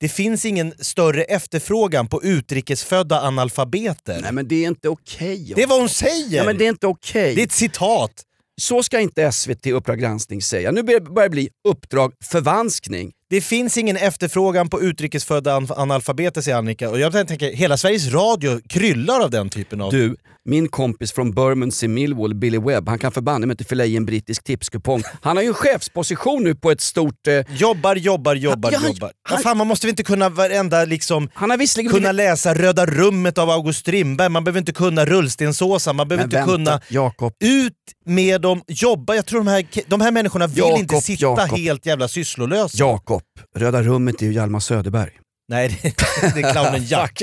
det 0.05 0.09
finns 0.09 0.45
ingen 0.45 0.75
större 0.79 1.25
efterfrågan 1.25 2.09
på 2.09 2.23
utrikesfödda 2.23 3.21
analfabeter. 3.21 4.21
Nej 4.23 4.33
men 4.33 4.49
det 4.49 4.65
är 4.65 4.69
inte 4.69 4.89
okej. 4.89 5.53
det 5.57 5.63
är 5.63 5.67
vad 5.67 5.81
hon 5.81 5.89
säger! 5.89 6.37
ja, 6.37 6.45
men 6.45 6.59
det 6.59 6.65
är 6.65 6.69
inte 6.69 6.87
okej. 6.87 7.35
det 7.35 7.43
är 7.43 7.47
ett 7.47 7.53
citat. 7.53 8.23
Så 8.61 8.83
ska 8.83 9.01
inte 9.01 9.33
SVT 9.33 9.67
Uppdrag 9.67 10.01
granskning 10.01 10.43
säga. 10.43 10.71
Nu 10.71 10.83
börjar 10.83 11.01
det 11.23 11.29
bli 11.29 11.49
Uppdrag 11.69 12.13
förvanskning. 12.25 13.13
Det 13.35 13.41
finns 13.41 13.79
ingen 13.79 13.97
efterfrågan 13.97 14.69
på 14.69 14.83
utrikesfödda 14.83 15.55
an- 15.55 15.69
analfabeter 15.77 16.41
säger 16.41 16.57
Annika 16.59 16.91
och 16.91 16.99
jag 17.01 17.13
tänker 17.29 17.53
hela 17.53 17.77
Sveriges 17.77 18.13
Radio 18.13 18.61
kryllar 18.69 19.21
av 19.21 19.31
den 19.31 19.49
typen 19.51 19.81
av... 19.81 19.91
Du, 19.93 20.17
min 20.45 20.69
kompis 20.69 21.13
från 21.13 21.33
Bermondsey 21.35 21.89
Millwall, 21.89 22.35
Billy 22.35 22.59
Webb, 22.59 22.89
han 22.89 22.99
kan 22.99 23.13
förbanne 23.13 23.47
mig 23.47 23.55
inte 23.55 23.65
fylla 23.65 23.85
i 23.85 23.97
en 23.97 24.07
brittisk 24.07 24.45
tipskupong. 24.45 25.03
Han 25.23 25.37
har 25.37 25.43
ju 25.43 25.49
en 25.49 25.55
chefsposition 25.55 26.45
nu 26.45 26.55
på 26.55 26.71
ett 26.71 26.81
stort... 26.81 27.27
Eh, 27.27 27.41
Jobbar, 27.57 27.97
jobbar, 27.97 28.35
jobbar, 28.35 28.73
Ja, 28.73 28.79
han- 28.79 28.89
jobbar. 28.89 29.11
han- 29.23 29.37
Vad 29.37 29.43
fan, 29.43 29.57
man 29.57 29.67
måste 29.67 29.87
väl 29.87 29.91
inte 29.91 30.03
kunna 30.03 30.29
varenda 30.29 30.85
liksom... 30.85 31.29
han 31.35 31.51
har 31.51 31.57
visserligen... 31.57 31.93
Kunna 31.93 32.13
läsa 32.13 32.55
Röda 32.55 32.87
rummet 32.87 33.39
av 33.39 33.51
August 33.51 33.79
Strindberg, 33.81 34.29
man 34.29 34.45
behöver 34.45 34.59
inte 34.61 34.73
kunna 34.73 35.05
Rullstensåsa, 35.05 35.93
man 35.93 36.09
behöver 36.09 36.25
inte 36.25 36.37
kunna... 36.53 36.71
vänta, 36.71 36.87
Jakob. 36.89 37.33
Ut 37.45 37.73
med 38.07 38.41
dem, 38.41 38.63
jobba. 38.69 39.15
Jag 39.15 39.27
tror 39.27 39.41
de 39.41 39.47
här, 39.51 39.65
de 39.87 40.01
här 40.01 40.11
människorna 40.11 40.47
vill 40.47 40.59
Jakob, 40.59 40.79
inte 40.79 40.97
sitta 41.01 41.23
Jakob. 41.25 41.59
helt 41.59 41.87
jävla 41.87 42.09
sysslolösa. 42.09 42.79
Jakob. 42.79 43.23
Röda 43.57 43.83
rummet 43.83 44.23
är 44.23 44.27
ju 44.27 44.33
Hjalmar 44.33 44.61
Söderberg. 44.61 45.11
Nej, 45.49 45.69
det, 45.83 45.95
det 46.35 46.41
är 46.41 46.53
clownen 46.53 46.85
Jack. 46.87 47.23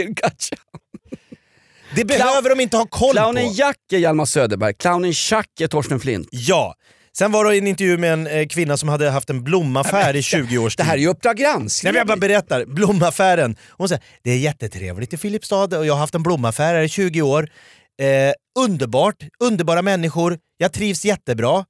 Det 1.96 2.05
behöver 2.05 2.50
de 2.50 2.60
inte 2.60 2.77
ha 2.77 2.86
koll 2.86 3.12
Clownen 3.15 3.48
på. 3.48 3.53
Jack 3.53 3.77
är 3.93 3.98
Hjalmar 3.98 4.25
Söderberg, 4.25 4.74
clownen 4.74 5.13
Chuck 5.13 5.62
är 5.62 5.67
Torsten 5.67 6.00
Flint. 6.00 6.27
Ja. 6.31 6.75
Sen 7.17 7.31
var 7.31 7.46
det 7.46 7.58
en 7.58 7.67
intervju 7.67 7.98
med 7.98 8.13
en 8.13 8.27
eh, 8.27 8.48
kvinna 8.48 8.77
som 8.77 8.89
hade 8.89 9.10
haft 9.10 9.29
en 9.29 9.43
blomaffär 9.43 10.15
i 10.15 10.21
20 10.21 10.58
års 10.58 10.75
Det 10.75 10.84
tid. 10.84 10.88
här 10.89 10.93
är 10.97 11.02
ju 11.02 11.08
Uppdrag 11.08 11.36
Nej, 11.36 11.43
granskning. 11.43 11.93
men 11.93 11.97
jag 11.97 12.08
bara 12.08 12.17
berättar, 12.17 12.65
blomaffären. 12.65 13.56
Hon 13.69 13.89
säger 13.89 14.04
det 14.23 14.32
är 14.32 14.38
jättetrevligt 14.38 15.13
i 15.13 15.17
Filipstad 15.17 15.78
och 15.78 15.86
jag 15.86 15.93
har 15.93 15.99
haft 15.99 16.15
en 16.15 16.23
blomaffär 16.23 16.73
här 16.73 16.82
i 16.82 16.89
20 16.89 17.21
år. 17.21 17.49
Eh, 18.02 18.63
underbart, 18.65 19.15
underbara 19.43 19.82
människor, 19.82 20.38
jag 20.58 20.71
trivs 20.73 21.06
jättebra. 21.06 21.65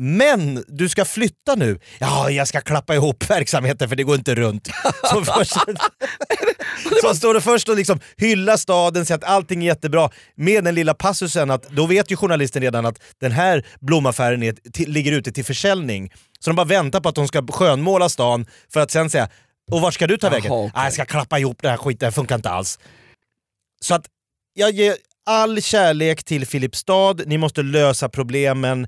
Men 0.00 0.64
du 0.68 0.88
ska 0.88 1.04
flytta 1.04 1.54
nu. 1.54 1.80
Ja, 1.98 2.30
jag 2.30 2.48
ska 2.48 2.60
klappa 2.60 2.94
ihop 2.94 3.30
verksamheten 3.30 3.88
för 3.88 3.96
det 3.96 4.02
går 4.02 4.14
inte 4.14 4.34
runt. 4.34 4.68
Så, 5.10 5.24
först, 5.38 5.52
så 7.02 7.14
står 7.14 7.34
det 7.34 7.40
först 7.40 7.68
och 7.68 7.76
liksom 7.76 8.00
hyllar 8.16 8.56
staden, 8.56 9.06
säger 9.06 9.18
att 9.18 9.24
allting 9.24 9.62
är 9.62 9.66
jättebra 9.66 10.10
med 10.34 10.64
den 10.64 10.74
lilla 10.74 10.94
passusen 10.94 11.50
att 11.50 11.62
då 11.68 11.86
vet 11.86 12.10
ju 12.12 12.16
journalisten 12.16 12.62
redan 12.62 12.86
att 12.86 13.00
den 13.20 13.32
här 13.32 13.66
blomaffären 13.80 14.42
är, 14.42 14.52
till, 14.72 14.90
ligger 14.90 15.12
ute 15.12 15.32
till 15.32 15.44
försäljning. 15.44 16.12
Så 16.40 16.50
de 16.50 16.56
bara 16.56 16.66
väntar 16.66 17.00
på 17.00 17.08
att 17.08 17.14
de 17.14 17.28
ska 17.28 17.46
skönmåla 17.46 18.08
stan 18.08 18.46
för 18.72 18.80
att 18.80 18.90
sen 18.90 19.10
säga 19.10 19.28
och 19.70 19.80
vart 19.80 19.94
ska 19.94 20.06
du 20.06 20.16
ta 20.16 20.26
Jaha, 20.26 20.34
vägen? 20.34 20.52
okej. 20.52 20.70
"Ah, 20.74 20.84
jag 20.84 20.92
ska 20.92 21.04
klappa 21.04 21.38
ihop 21.38 21.58
det 21.62 21.68
här 21.68 21.76
skiten, 21.76 22.06
det 22.06 22.12
funkar 22.12 22.34
inte 22.34 22.50
alls. 22.50 22.78
Så 23.80 23.94
att 23.94 24.06
jag 24.54 24.70
ger 24.70 24.96
all 25.26 25.62
kärlek 25.62 26.24
till 26.24 26.46
Filipstad, 26.46 27.14
ni 27.26 27.38
måste 27.38 27.62
lösa 27.62 28.08
problemen. 28.08 28.86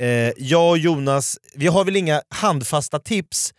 Eh, 0.00 0.32
jag 0.36 0.70
och 0.70 0.78
Jonas, 0.78 1.38
vi 1.54 1.66
har 1.66 1.84
väl 1.84 1.96
inga 1.96 2.22
handfasta 2.28 2.98
tips, 2.98 3.54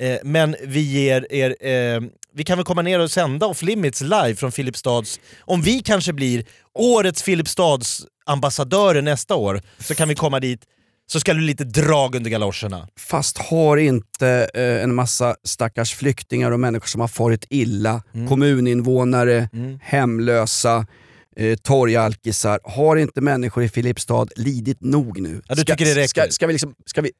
eh, 0.00 0.16
men 0.24 0.56
vi 0.62 0.80
ger 0.80 1.32
er... 1.32 1.66
Eh, 1.66 2.00
vi 2.36 2.44
kan 2.44 2.58
väl 2.58 2.64
komma 2.64 2.82
ner 2.82 2.98
och 2.98 3.10
sända 3.10 3.46
off 3.46 3.62
limits 3.62 4.00
live 4.00 4.34
från 4.36 4.52
Filipstads... 4.52 5.20
Om 5.40 5.62
vi 5.62 5.80
kanske 5.80 6.12
blir 6.12 6.44
årets 6.74 7.22
Filipstads 7.22 8.06
ambassadörer 8.26 9.02
nästa 9.02 9.34
år, 9.34 9.60
så 9.78 9.94
kan 9.94 10.08
vi 10.08 10.14
komma 10.14 10.40
dit 10.40 10.60
så 11.06 11.20
ska 11.20 11.34
du 11.34 11.40
lite 11.40 11.64
drag 11.64 12.14
under 12.14 12.30
galoscherna. 12.30 12.88
Fast 12.98 13.38
har 13.38 13.76
inte 13.76 14.50
eh, 14.54 14.82
en 14.82 14.94
massa 14.94 15.36
stackars 15.44 15.94
flyktingar 15.94 16.50
och 16.50 16.60
människor 16.60 16.86
som 16.86 17.00
har 17.00 17.08
farit 17.08 17.46
illa, 17.50 18.02
Mm. 18.14 18.28
kommuninvånare, 18.28 19.48
hemlösa, 19.82 20.86
eh, 21.36 21.56
torgalkisar. 21.56 22.60
Har 22.64 22.96
inte 22.96 23.20
människor 23.20 23.62
i 23.64 23.68
Filipstad 23.68 24.26
lidit 24.36 24.80
nog 24.80 25.20
nu? 25.20 25.42
Ja, 25.48 25.54
du 25.54 25.64
tycker 25.64 25.84
det 25.84 25.94
räcker? 25.94 26.06
Ska, 26.06 26.30
ska 26.30 26.46
vi 26.46 26.52
liksom... 26.52 26.74
Ska 26.86 27.00
vi, 27.02 27.10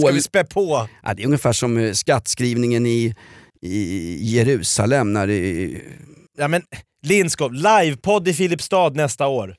Ska 0.00 0.06
ål- 0.08 0.12
vi 0.14 0.22
spä 0.22 0.44
på? 0.44 0.88
ja, 1.02 1.14
det 1.14 1.22
är 1.22 1.26
ungefär 1.26 1.52
som 1.52 1.76
eh, 1.76 1.92
skattskrivningen 1.92 2.86
i, 2.86 3.14
i 3.62 4.16
Jerusalem 4.36 5.12
när 5.12 5.26
det, 5.26 5.70
Ja 6.38 6.48
men 6.48 6.62
Lindskov, 7.06 7.52
livepodd 7.52 8.28
i 8.28 8.34
Filipstad 8.34 8.88
nästa 8.90 9.26
år. 9.26 9.54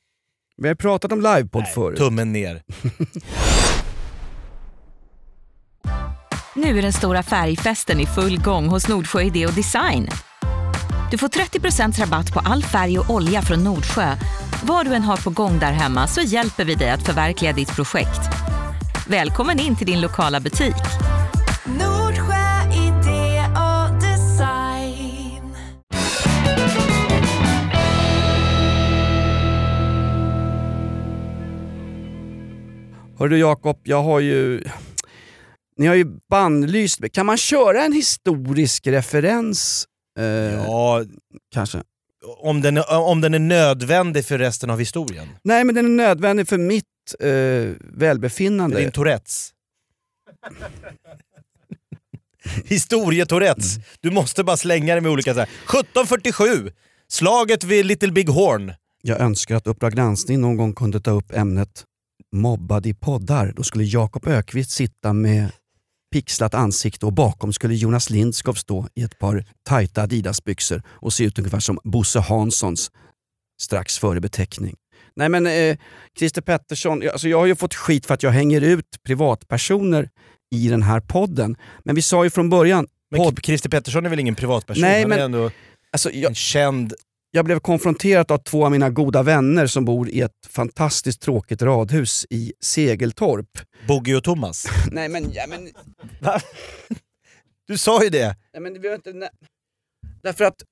Vi 0.62 0.68
har 0.68 0.76
pratat 0.76 1.12
om 1.12 1.22
livepodd 1.22 1.68
förut. 1.68 1.98
Tummen 1.98 2.32
ner. 2.34 2.62
Nu 6.56 6.78
är 6.78 6.82
den 6.82 6.94
stora 6.94 7.24
färgfesten 7.24 8.00
i 8.00 8.06
full 8.06 8.40
gång 8.42 8.68
hos 8.68 8.88
Nordsjö 8.88 9.22
Idé 9.22 9.46
och 9.48 9.54
Design. 9.54 10.10
Du 11.12 11.18
får 11.18 11.28
30% 11.28 12.00
rabatt 12.00 12.34
på 12.34 12.40
all 12.40 12.64
färg 12.64 13.00
och 13.00 13.10
olja 13.10 13.42
från 13.42 13.64
Nordsjö. 13.64 14.16
Vad 14.64 14.86
du 14.86 14.94
än 14.94 15.02
har 15.02 15.18
på 15.18 15.30
gång 15.30 15.60
där 15.60 15.72
hemma 15.72 16.08
så 16.08 16.22
hjälper 16.22 16.66
vi 16.66 16.76
dig 16.76 16.90
att 16.90 17.06
förverkliga 17.06 17.54
ditt 17.54 17.76
projekt. 17.76 18.20
Välkommen 19.08 19.60
in 19.60 19.76
till 19.76 19.88
din 19.88 20.02
lokala 20.02 20.40
butik. 20.40 20.76
Nordsjö 21.66 22.72
idé 22.74 23.44
och 23.56 24.02
design. 24.02 25.56
Hörru 33.20 33.38
Jakob, 33.38 33.80
jag 33.84 34.04
har 34.04 34.20
ju... 34.20 34.64
Ni 35.78 35.88
har 35.88 35.96
ju 35.96 36.06
bannlyst. 36.30 37.12
Kan 37.14 37.26
man 37.26 37.38
köra 37.38 37.84
en 37.84 37.94
historisk 37.94 38.88
referens? 38.88 39.86
Eh, 40.20 40.26
Ja, 40.66 41.04
Kanske. 41.54 41.82
om 42.38 42.62
den, 42.62 42.78
är, 42.78 42.98
om 43.00 43.22
den 43.22 43.34
är 43.34 43.40
nödvändig 43.40 44.26
för 44.26 44.38
resten 44.38 44.70
av 44.70 44.80
historien. 44.80 45.28
Nej, 45.44 45.64
men 45.64 45.76
den 45.76 45.86
är 45.86 45.90
nödvändig 45.90 46.48
för 46.48 46.58
mitt 46.58 46.86
eh, 47.20 47.30
välbefinnande. 47.94 48.80
Din 48.80 48.92
Tourettes. 48.92 49.54
Historie-Tourettes. 52.66 53.80
Du 54.00 54.12
måste 54.12 54.44
bara 54.44 54.58
slänga 54.58 54.96
det 54.96 55.02
med 55.02 55.12
olika 55.12 55.34
så 55.34 55.40
här. 55.40 55.48
1747, 55.48 56.72
slaget 57.08 57.64
vid 57.64 57.86
Little 57.86 58.12
Big 58.12 58.30
Horn. 58.30 58.74
Jag 59.02 59.20
önskar 59.20 59.56
att 59.56 59.68
Uppdrag 59.68 59.94
granskning 59.94 60.42
någon 60.42 60.58
gång 60.58 60.74
kunde 60.74 61.02
ta 61.02 61.12
upp 61.12 61.32
ämnet 61.34 61.86
mobbad 62.32 62.86
i 62.86 62.94
poddar. 62.94 63.54
Då 63.56 63.64
skulle 63.64 63.84
Jakob 63.84 64.28
Ökvist 64.28 64.72
sitta 64.72 65.14
med 65.14 65.52
pixlat 66.12 66.54
ansikte 66.54 67.06
och 67.06 67.14
bakom 67.14 67.54
skulle 67.54 67.76
Jonas 67.76 68.10
Lindskov 68.10 68.54
stå 68.54 68.88
i 68.96 69.02
ett 69.04 69.20
par 69.20 69.46
tajta 69.68 70.02
Adidas-byxor 70.04 70.82
och 70.90 71.14
se 71.14 71.24
ut 71.24 71.40
ungefär 71.40 71.60
som 71.60 71.80
Bosse 71.84 72.20
Hanssons 72.20 72.92
strax 73.62 73.98
före 74.00 74.22
beteckning. 74.22 74.76
Nej 75.16 75.30
men 75.30 75.48
eh, 75.48 75.78
Christer 76.20 76.42
Pettersson, 76.42 77.02
jag- 77.02 77.12
alltså 77.12 77.28
jag 77.30 77.38
har 77.40 77.46
ju 77.46 77.56
fått 77.56 77.74
skit 77.76 78.06
för 78.06 78.14
att 78.14 78.24
jag 78.24 78.32
hänger 78.32 78.62
ut 78.62 78.86
privatpersoner 79.04 80.10
i 80.56 80.68
den 80.68 80.84
här 80.84 81.00
podden. 81.00 81.56
Men 81.84 81.96
vi 81.96 82.02
sa 82.02 82.24
ju 82.24 82.30
från 82.30 82.50
början, 82.50 82.88
Men 83.12 83.36
Christer 83.36 83.70
Pettersson 83.70 84.06
är 84.06 84.10
väl 84.10 84.20
ingen 84.20 84.36
privatperson? 84.36 84.82
Nej, 84.82 85.02
Han 85.02 85.10
men- 85.10 85.20
är 85.20 85.24
ändå 85.24 85.52
alltså, 85.92 86.12
jag, 86.12 86.30
en 86.30 86.36
känd... 86.36 86.94
jag 87.32 87.46
blev 87.46 87.60
konfronterad 87.60 88.32
av 88.32 88.38
två 88.38 88.66
av 88.66 88.72
mina 88.72 88.90
goda 88.90 89.24
vänner 89.24 89.68
som 89.68 89.86
bor 89.86 90.10
i 90.10 90.22
ett 90.22 90.46
fantastiskt 90.50 91.22
tråkigt 91.22 91.62
radhus 91.62 92.26
i 92.30 92.54
Segeltorp. 92.60 93.50
Boggy 93.88 94.16
och 94.16 94.24
Thomas. 94.24 94.68
Nej 94.92 95.10
men, 95.10 95.32
ja, 95.34 95.48
men, 95.48 95.70
Du 97.68 97.78
sa 97.78 98.04
ju 98.04 98.10
det! 98.10 98.36
nej, 98.54 98.62
men 98.62 98.82
vi 98.82 98.94
inte... 98.94 99.14
Nej. 99.14 99.30
Därför 100.24 100.44
att... 100.46 100.64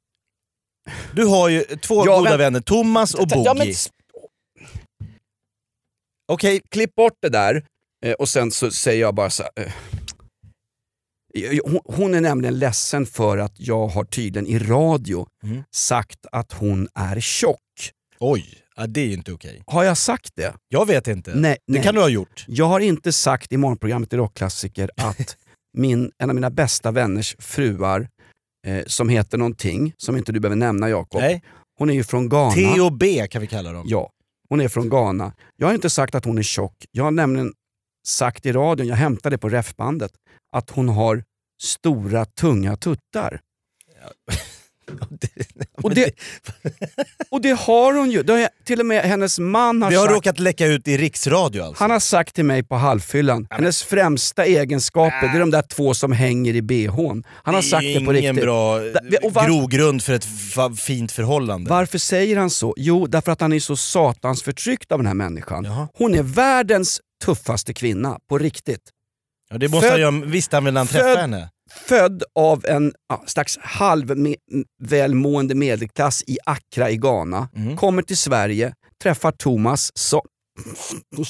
Du 1.13 1.25
har 1.25 1.49
ju 1.49 1.61
två 1.63 2.05
Ja, 2.05 2.17
goda 2.17 2.29
men- 2.29 2.39
vänner, 2.39 2.61
Thomas 2.61 3.13
och 3.13 3.27
Boggy. 3.27 3.43
Ja, 3.45 3.53
men, 3.53 3.67
Okej, 6.31 6.61
klipp 6.69 6.95
bort 6.95 7.13
det 7.21 7.29
där 7.29 7.65
eh, 8.05 8.13
och 8.13 8.29
sen 8.29 8.51
så 8.51 8.71
säger 8.71 9.01
jag 9.01 9.15
bara 9.15 9.29
så 9.29 9.43
här, 9.43 9.65
eh, 9.65 9.73
hon, 11.65 11.79
hon 11.85 12.13
är 12.13 12.21
nämligen 12.21 12.59
ledsen 12.59 13.05
för 13.05 13.37
att 13.37 13.53
jag 13.59 13.87
har 13.87 14.03
tydligen 14.03 14.47
i 14.47 14.59
radio 14.59 15.27
Mm. 15.43 15.63
sagt 15.71 16.25
att 16.31 16.51
hon 16.53 16.87
är 16.95 17.19
tjock. 17.19 17.59
oj, 18.19 18.45
ja, 18.75 18.87
det 18.87 19.01
är 19.01 19.13
inte 19.13 19.31
okej. 19.33 19.63
Har 19.67 19.83
jag 19.83 19.97
sagt 19.97 20.29
det? 20.35 20.53
Jag 20.67 20.85
vet 20.87 21.07
inte. 21.07 21.35
Nej, 21.35 21.57
det 21.67 21.73
nej. 21.73 21.83
kan 21.83 21.95
du 21.95 22.01
ha 22.01 22.09
gjort. 22.09 22.45
Jag 22.47 22.65
har 22.65 22.79
inte 22.79 23.13
sagt 23.13 23.51
i 23.51 23.57
morgonprogrammet 23.57 24.13
i 24.13 24.17
Rockklassiker 24.17 24.89
att 24.97 25.37
min, 25.77 26.11
en 26.17 26.29
av 26.29 26.35
mina 26.35 26.49
bästa 26.49 26.91
vänners 26.91 27.35
fruar, 27.39 28.07
eh, 28.67 28.83
som 28.87 29.09
heter 29.09 29.37
någonting 29.37 29.93
som 29.97 30.17
inte 30.17 30.31
du 30.31 30.39
behöver 30.39 30.55
nämna 30.55 30.89
Jakob, 30.89 31.21
hon 31.79 31.89
är 31.89 31.93
ju 31.93 32.03
från 32.03 32.29
Ghana. 32.29 32.51
T 32.51 32.79
och 32.81 32.93
B 32.93 33.27
kan 33.27 33.41
vi 33.41 33.47
kalla 33.47 33.71
dem. 33.71 33.85
Ja, 33.89 34.09
hon 34.49 34.61
är 34.61 34.67
från 34.67 34.89
Ghana. 34.89 35.33
Jag 35.55 35.67
har 35.67 35.73
inte 35.73 35.89
sagt 35.89 36.15
att 36.15 36.25
hon 36.25 36.37
är 36.37 36.43
tjock. 36.43 36.85
Jag 36.91 37.03
har 37.03 37.11
nämligen 37.11 37.53
sagt 38.07 38.45
i 38.45 38.51
radion, 38.51 38.87
jag 38.87 38.95
hämtade 38.95 39.33
det 39.33 39.37
på 39.37 39.49
refbandet, 39.49 40.11
att 40.51 40.69
hon 40.69 40.89
har 40.89 41.23
stora 41.61 42.25
tunga 42.25 42.77
tuttar. 42.77 43.39
Och 45.83 45.93
det, 45.95 46.11
och 47.31 47.41
det 47.41 47.51
har 47.59 47.93
hon 47.93 48.11
ju. 48.11 48.23
Det 48.23 48.33
har 48.33 48.39
jag, 48.39 48.49
till 48.65 48.79
och 48.79 48.85
med 48.85 49.03
hennes 49.03 49.39
man 49.39 49.81
har 49.81 49.89
Vi 49.89 49.95
har 49.95 50.05
sagt. 50.05 50.15
råkat 50.15 50.39
läcka 50.39 50.65
ut 50.65 50.87
i 50.87 50.97
riksradio 50.97 51.61
alltså. 51.61 51.83
Han 51.83 51.91
har 51.91 51.99
sagt 51.99 52.35
till 52.35 52.45
mig 52.45 52.63
på 52.63 52.75
halvfyllan, 52.75 53.47
hennes 53.49 53.83
främsta 53.83 54.45
egenskaper 54.45 55.21
det 55.27 55.35
är 55.35 55.39
de 55.39 55.51
där 55.51 55.61
två 55.61 55.93
som 55.93 56.11
hänger 56.11 56.55
i 56.55 56.61
bhn. 56.61 57.23
Han 57.43 57.55
har 57.55 57.61
sagt 57.61 57.81
det 57.83 57.93
på 58.05 58.13
ingen 58.13 58.13
riktigt. 58.13 58.43
bra 58.43 58.79
Da- 58.79 58.99
och 59.23 59.33
var- 59.33 59.45
grogrund 59.47 60.03
för 60.03 60.13
ett 60.13 60.27
fint 60.79 61.11
förhållande. 61.11 61.69
Varför 61.69 61.97
säger 61.97 62.37
han 62.37 62.49
så? 62.49 62.73
Jo, 62.77 63.07
därför 63.07 63.31
att 63.31 63.41
han 63.41 63.53
är 63.53 63.59
så 63.59 63.75
satans 63.77 64.43
förtryckt 64.43 64.91
av 64.91 64.99
den 64.99 65.07
här 65.07 65.13
människan. 65.13 65.63
Jaha. 65.63 65.87
Hon 65.97 66.15
är 66.15 66.23
världens 66.23 67.01
tuffaste 67.25 67.73
kvinna, 67.73 68.19
på 68.29 68.37
riktigt. 68.37 68.81
Ja, 69.49 69.57
det 69.57 69.67
måste 69.67 69.87
Född- 69.87 69.91
han 69.91 69.99
göra, 70.01 70.25
visste 70.25 70.55
han 70.55 70.63
väl 70.63 70.73
när 70.73 70.79
han 70.81 70.87
född- 70.87 70.93
träffade 71.01 71.21
henne? 71.21 71.49
Född 71.87 72.23
av 72.35 72.65
en 72.65 72.93
ja, 73.09 73.23
slags 73.27 73.57
halv 73.61 74.05
me- 74.15 74.35
medelklass 75.55 76.23
i 76.27 76.37
Accra 76.45 76.89
i 76.89 76.97
Ghana. 76.97 77.49
Mm. 77.55 77.77
Kommer 77.77 78.01
till 78.01 78.17
Sverige, 78.17 78.73
träffar 79.03 79.31
Thomas, 79.31 79.91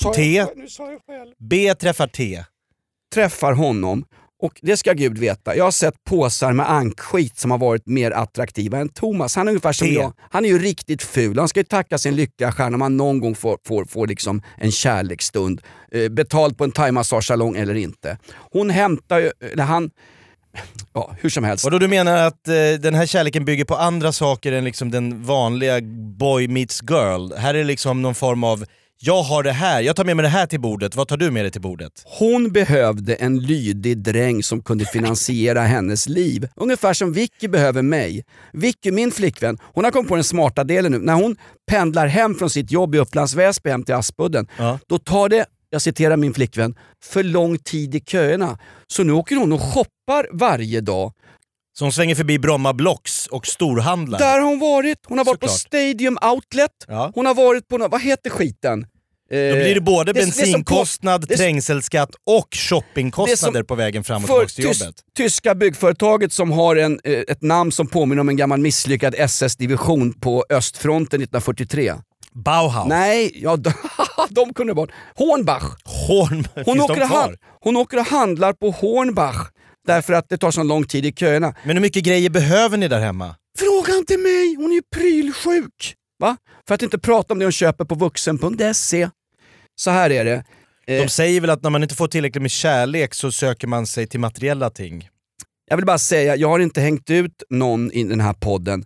jag 0.10 0.14
T. 0.14 0.46
jag 0.92 1.02
själv. 1.08 1.32
B 1.50 1.76
träffar 1.76 2.08
T. 2.08 2.44
träffar 3.14 3.54
honom 3.54 4.06
och 4.40 4.60
det 4.62 4.78
ska 4.78 4.94
Gud 4.94 5.18
veta, 5.18 5.56
jag 5.56 5.64
har 5.64 5.72
sett 5.72 6.04
påsar 6.04 6.54
med 6.54 6.72
ankskit 6.72 7.40
som 7.40 7.52
har 7.52 7.58
varit 7.58 7.86
mer 7.86 8.12
attraktiva 8.12 8.78
än 8.78 8.90
Thomas. 8.90 9.36
Han 9.36 9.48
är 9.48 9.52
ungefär 9.52 9.72
som 9.72 9.88
T. 9.88 9.94
jag. 9.94 10.14
Han 10.32 10.46
är 10.46 10.50
ju 10.50 10.60
riktigt 10.60 11.04
ful. 11.04 11.40
Han 11.40 11.48
ska 11.48 11.60
ju 11.60 11.64
tacka 11.64 11.98
sin 11.98 12.16
lyckliga 12.16 12.52
stjärna 12.52 12.76
om 12.76 12.82
han 12.82 12.98
någon 12.98 13.20
gång 13.20 13.36
får, 13.36 13.58
får, 13.68 13.86
får 13.86 14.08
liksom 14.08 14.42
en 14.58 14.72
kärleksstund. 14.72 15.62
Eh, 15.92 16.10
betalt 16.10 16.58
på 16.58 16.64
en 16.64 16.72
thaimassagesalong 16.72 17.56
eller 17.56 17.76
inte. 17.76 18.18
Hon 18.52 18.70
hämtar 18.70 19.20
ju, 19.20 19.32
eller 19.52 19.64
han, 19.64 19.90
ja 20.94 21.16
hur 21.20 21.30
som 21.30 21.44
helst. 21.44 21.66
Och 21.66 21.72
då 21.72 21.80
du 21.80 21.88
menar 21.88 22.18
att 22.18 22.48
eh, 22.48 22.54
den 22.80 22.96
här 22.96 23.06
kärleken 23.06 23.46
bygger 23.46 23.66
på 23.66 23.76
andra 23.76 24.12
saker 24.12 24.52
än 24.52 24.64
liksom 24.64 24.92
den 24.92 25.24
vanliga 25.24 25.82
boy 26.18 26.48
meets 26.48 26.82
girl? 26.90 27.34
Här 27.38 27.54
är 27.54 27.58
det 27.58 27.64
liksom 27.64 28.02
någon 28.02 28.16
form 28.16 28.44
av, 28.44 28.66
jag 29.00 29.24
har 29.24 29.44
det 29.44 29.52
här, 29.52 29.82
jag 29.82 29.96
tar 29.96 30.06
med 30.06 30.16
mig 30.16 30.24
det 30.24 30.30
här 30.30 30.46
till 30.46 30.60
bordet, 30.60 30.96
vad 30.96 31.08
tar 31.08 31.18
du 31.18 31.32
med 31.32 31.44
dig 31.44 31.52
till 31.52 31.62
bordet? 31.62 31.92
Hon 32.06 32.52
behövde 32.52 33.16
en 33.16 33.40
lydig 33.40 33.98
dräng 33.98 34.44
som 34.44 34.62
kunde 34.62 34.86
finansiera 34.86 35.62
hennes 35.62 36.10
liv. 36.10 36.48
Ungefär 36.56 36.94
som 36.94 37.14
Vicky 37.14 37.48
behöver 37.48 37.82
mig. 37.82 38.24
Vicky, 38.54 38.92
min 38.92 39.12
flickvän, 39.12 39.58
hon 39.62 39.84
har 39.84 39.92
kommit 39.92 40.10
på 40.10 40.16
den 40.16 40.24
smarta 40.24 40.64
delen 40.64 40.92
nu. 40.92 41.00
När 41.00 41.14
hon 41.14 41.36
pendlar 41.72 42.08
hem 42.08 42.36
från 42.36 42.50
sitt 42.50 42.72
jobb 42.72 42.96
i 42.96 42.98
Upplands 42.98 43.34
Väsby 43.34 43.70
hem 43.70 43.84
till 43.84 43.96
Aspudden, 43.96 44.48
Ja. 44.58 44.80
då 44.88 44.98
tar 45.00 45.30
det, 45.30 45.46
jag 45.70 45.82
citerar 45.82 46.18
min 46.18 46.34
flickvän, 46.34 46.76
för 47.04 47.24
lång 47.24 47.58
tid 47.58 47.96
i 47.96 48.00
köerna. 48.00 48.58
Så 48.88 49.04
nu 49.04 49.12
åker 49.14 49.36
hon 49.36 49.54
och 49.54 49.62
shoppar 49.62 50.28
varje 50.38 50.82
dag. 50.82 51.14
Så 51.78 51.86
hon 51.86 51.92
svänger 51.92 52.16
förbi 52.16 52.40
Bromma 52.40 52.74
Blocks 52.74 53.28
och 53.28 53.48
storhandlar. 53.48 54.20
Där 54.20 54.40
har 54.40 54.48
hon 54.48 54.60
varit. 54.60 54.98
Hon 55.06 55.18
har 55.18 55.26
varit 55.26 55.40
på 55.40 55.48
Såklart. 55.48 55.60
Stadium 55.60 56.18
Outlet. 56.34 56.72
Ja. 56.88 57.12
Hon 57.16 57.26
har 57.26 57.34
varit 57.34 57.68
på, 57.68 57.78
vad 57.92 58.02
heter 58.02 58.30
skiten? 58.30 58.82
Då 59.30 59.36
blir 59.36 59.76
det 59.76 59.82
både 59.82 60.14
det 60.14 60.20
det 60.20 60.26
bensinkostnad, 60.26 61.22
på- 61.22 61.28
det 61.28 61.34
är- 61.34 61.38
trängselskatt 61.38 62.10
och 62.26 62.48
shoppingkostnader 62.56 63.60
Det 63.60 63.66
på 63.66 63.76
vägen 63.76 64.04
fram 64.04 64.24
och 64.24 64.28
tillbaka 64.30 64.48
till 64.48 64.64
jobbet. 64.64 64.96
tyska 65.18 65.56
byggföretaget 65.56 66.34
som 66.34 66.52
har 66.52 66.76
en, 66.76 67.00
eh, 67.04 67.12
ett 67.14 67.42
namn 67.42 67.72
som 67.72 67.88
påminner 67.88 68.22
om 68.22 68.30
en 68.30 68.36
gammal 68.38 68.60
misslyckad 68.60 69.16
SS-division 69.18 70.14
på 70.14 70.46
östfronten 70.50 71.22
1943. 71.22 71.94
Bauhaus. 72.34 72.90
Nej, 72.90 73.32
ja, 73.44 73.56
de, 73.56 73.72
de 74.30 74.54
kunde 74.54 74.74
vara... 74.74 74.90
Hornbach. 75.16 75.64
Horn, 76.08 76.48
Hon 76.66 76.80
åker, 76.82 77.02
hand, 77.06 77.36
hon 77.62 77.78
åker 77.78 77.98
och 78.00 78.06
handlar 78.06 78.54
på 78.54 78.72
Hornbach 78.72 79.48
därför 79.88 80.14
att 80.14 80.30
det 80.30 80.38
tar 80.38 80.52
så 80.52 80.64
lång 80.64 80.84
tid 80.84 81.06
i 81.06 81.12
köerna. 81.12 81.56
Men 81.64 81.76
hur 81.76 81.82
mycket 81.82 82.04
grejer 82.04 82.30
behöver 82.30 82.78
ni 82.78 82.88
där 82.88 83.00
hemma? 83.00 83.36
Fråga 83.60 83.94
inte 83.98 84.18
mig, 84.18 84.56
hon 84.56 84.72
är 84.72 84.76
ju 84.76 84.82
prylsjuk. 84.96 85.96
Va? 86.20 86.38
För 86.68 86.76
att 86.76 86.82
inte 86.82 87.00
prata 87.00 87.34
om 87.34 87.40
det 87.40 87.46
hon 87.46 87.52
köper 87.52 87.86
på 87.86 87.96
vuxen.se. 87.96 89.10
Så 89.76 89.92
här 89.92 90.10
är 90.10 90.26
det. 90.26 90.44
Eh, 90.88 91.02
De 91.02 91.10
säger 91.10 91.42
väl 91.42 91.50
att 91.50 91.64
när 91.64 91.70
man 91.70 91.84
inte 91.84 91.96
får 91.96 92.08
tillräckligt 92.08 92.42
med 92.42 92.52
kärlek 92.52 93.14
så 93.14 93.32
söker 93.32 93.68
man 93.68 93.88
sig 93.88 94.08
till 94.08 94.20
materiella 94.20 94.70
ting. 94.70 95.10
Jag 95.70 95.78
vill 95.78 95.86
bara 95.86 95.98
säga, 95.98 96.36
jag 96.36 96.50
har 96.50 96.60
inte 96.60 96.82
hängt 96.82 97.10
ut 97.10 97.44
någon 97.50 97.92
i 97.92 98.04
den 98.04 98.20
här 98.22 98.34
podden 98.34 98.86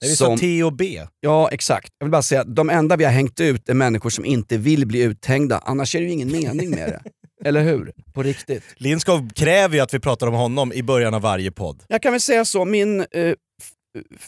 Det 0.00 0.06
är 0.06 0.14
som... 0.14 0.38
T 0.38 0.64
och 0.64 0.72
B. 0.72 1.02
Ja, 1.20 1.48
exakt. 1.52 1.88
Jag 1.98 2.06
vill 2.06 2.10
bara 2.12 2.22
säga, 2.22 2.44
de 2.44 2.70
enda 2.70 2.96
vi 2.96 3.04
har 3.04 3.12
hängt 3.12 3.40
ut 3.40 3.68
är 3.68 3.74
människor 3.74 4.10
som 4.10 4.24
inte 4.24 4.56
vill 4.56 4.86
bli 4.86 5.02
uthängda. 5.02 5.58
Annars 5.64 5.94
är 5.94 6.00
det 6.00 6.06
ju 6.06 6.12
ingen 6.12 6.32
mening 6.32 6.70
med 6.70 6.88
det. 6.88 7.02
Eller 7.44 7.62
hur? 7.62 7.92
På 8.12 8.22
riktigt. 8.22 8.62
Lindskov 8.76 9.30
kräver 9.34 9.74
ju 9.74 9.80
att 9.80 9.94
vi 9.94 9.98
pratar 10.00 10.26
om 10.26 10.34
honom 10.34 10.72
i 10.72 10.82
början 10.82 11.14
av 11.14 11.22
varje 11.22 11.50
podd. 11.52 11.82
Jag 11.88 12.02
kan 12.02 12.12
väl 12.12 12.20
säga 12.20 12.44
så, 12.44 12.64
min 12.64 13.00
eh, 13.00 13.34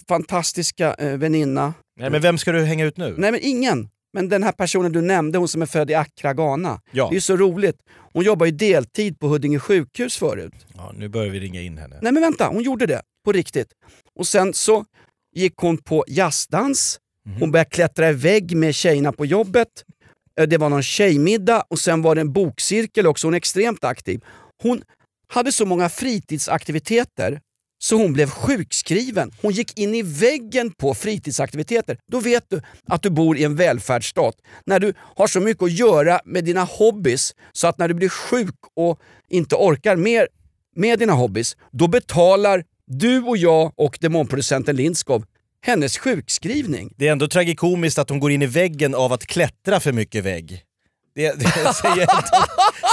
fantastiska 0.08 0.94
eh, 0.94 1.16
väninna... 1.16 1.74
Nej, 2.00 2.10
men 2.10 2.20
vem 2.22 2.38
ska 2.38 2.52
du 2.52 2.64
hänga 2.64 2.84
ut 2.84 2.96
nu? 2.96 3.14
Nej 3.18 3.32
men 3.32 3.40
ingen! 3.42 3.88
Men 4.12 4.28
den 4.28 4.42
här 4.42 4.52
personen 4.52 4.92
du 4.92 5.00
nämnde, 5.00 5.38
hon 5.38 5.48
som 5.48 5.62
är 5.62 5.66
född 5.66 5.90
i 5.90 5.94
Accra, 5.94 6.34
Ghana. 6.34 6.80
Ja. 6.92 7.04
Det 7.08 7.12
är 7.12 7.14
ju 7.14 7.20
så 7.20 7.36
roligt. 7.36 7.76
Hon 8.12 8.24
jobbar 8.24 8.46
ju 8.46 8.52
deltid 8.52 9.18
på 9.18 9.26
Huddinge 9.28 9.58
sjukhus 9.58 10.16
förut. 10.16 10.52
ja, 10.76 10.92
nu 10.96 11.08
börjar 11.08 11.30
vi 11.30 11.40
ringa 11.40 11.60
in 11.60 11.78
henne. 11.78 11.98
Nej 12.02 12.12
men 12.12 12.22
vänta, 12.22 12.48
hon 12.48 12.62
gjorde 12.62 12.86
det. 12.86 13.02
På 13.24 13.32
riktigt. 13.32 13.68
Och 14.18 14.26
sen 14.26 14.54
så 14.54 14.84
gick 15.36 15.56
hon 15.56 15.78
på 15.78 16.04
jazzdans, 16.08 16.98
hon 17.40 17.50
började 17.50 17.70
klättra 17.70 18.10
i 18.10 18.12
vägg 18.12 18.56
med 18.56 18.74
tjejerna 18.74 19.12
på 19.12 19.26
jobbet. 19.26 19.68
Eh, 20.40 20.46
det 20.46 20.58
var 20.58 20.68
någon 20.68 20.82
tjejmiddag 20.82 21.64
och 21.68 21.78
sen 21.78 22.02
var 22.02 22.14
det 22.14 22.20
en 22.20 22.32
bokcirkel 22.32 23.06
också, 23.06 23.26
hon 23.26 23.34
är 23.34 23.38
extremt 23.38 23.84
aktiv. 23.84 24.20
Hon 24.62 24.82
hade 25.28 25.52
så 25.52 25.66
många 25.66 25.88
fritidsaktiviteter 25.88 27.40
så 27.78 27.96
hon 27.96 28.12
blev 28.12 28.30
sjukskriven. 28.30 29.32
Hon 29.42 29.52
gick 29.52 29.78
in 29.78 29.94
i 29.94 30.02
väggen 30.02 30.70
på 30.70 30.94
fritidsaktiviteter. 30.94 31.98
Då 32.06 32.20
vet 32.20 32.44
du 32.48 32.62
att 32.86 33.02
du 33.02 33.10
bor 33.10 33.36
i 33.36 33.44
en 33.44 33.56
välfärdsstat. 33.56 34.34
När 34.66 34.80
du 34.80 34.94
har 34.98 35.26
så 35.26 35.40
mycket 35.40 35.62
att 35.62 35.72
göra 35.72 36.20
med 36.24 36.44
dina 36.44 36.64
hobbys 36.64 37.34
så 37.52 37.66
att 37.66 37.78
när 37.78 37.88
du 37.88 37.94
blir 37.94 38.08
sjuk 38.08 38.54
och 38.76 39.00
inte 39.28 39.54
orkar 39.54 39.96
mer 39.96 40.28
med 40.76 40.98
dina 40.98 41.12
hobbys, 41.12 41.56
då 41.70 41.88
betalar 41.88 42.64
du 42.86 43.22
och 43.22 43.36
jag 43.36 43.72
och 43.76 43.98
demonproducenten 44.00 44.76
Lindskov 44.76 45.24
hennes 45.64 45.98
sjukskrivning. 45.98 46.94
Det 46.96 47.08
är 47.08 47.12
ändå 47.12 47.28
tragikomiskt 47.28 47.98
att 47.98 48.08
hon 48.08 48.20
går 48.20 48.32
in 48.32 48.42
i 48.42 48.46
väggen 48.46 48.94
av 48.94 49.12
att 49.12 49.26
klättra 49.26 49.80
för 49.80 49.92
mycket 49.92 50.24
vägg. 50.24 50.62
Det, 51.14 51.32
det 51.32 51.48
säger, 51.74 52.00
ändå, 52.00 52.46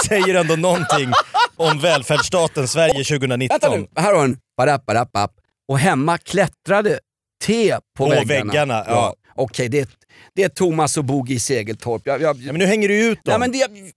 säger 0.08 0.36
ändå 0.36 0.56
någonting 0.56 1.12
om 1.56 1.80
välfärdsstaten 1.80 2.68
Sverige 2.68 3.04
2019. 3.04 3.60
Vänta 3.62 3.78
nu, 3.78 3.88
här 4.02 4.14
har 4.14 4.22
hon 4.22 4.38
barapp. 4.58 5.32
Och 5.68 5.80
hemma 5.80 6.18
klättrade 6.18 7.00
te 7.44 7.78
på, 7.98 8.06
På 8.06 8.10
väggarna. 8.10 8.26
väggarna, 8.28 8.86
ja. 8.88 9.16
Okej, 9.36 9.70
det, 9.70 9.90
det 10.36 10.44
är 10.44 10.50
Thomas 10.50 10.98
och 10.98 11.06
Bogi 11.06 11.34
i 11.34 11.40
Segeltorp. 11.40 12.02
Jag, 12.06 12.22
jag, 12.22 12.38
Ja, 12.42 12.52
men 12.52 12.60
nu 12.60 12.66
hänger 12.66 12.88
du 12.88 13.06
ut 13.06 13.24
dem. 13.24 13.40
Nej, 13.40 13.50
men 13.50 13.52
det, 13.52 13.92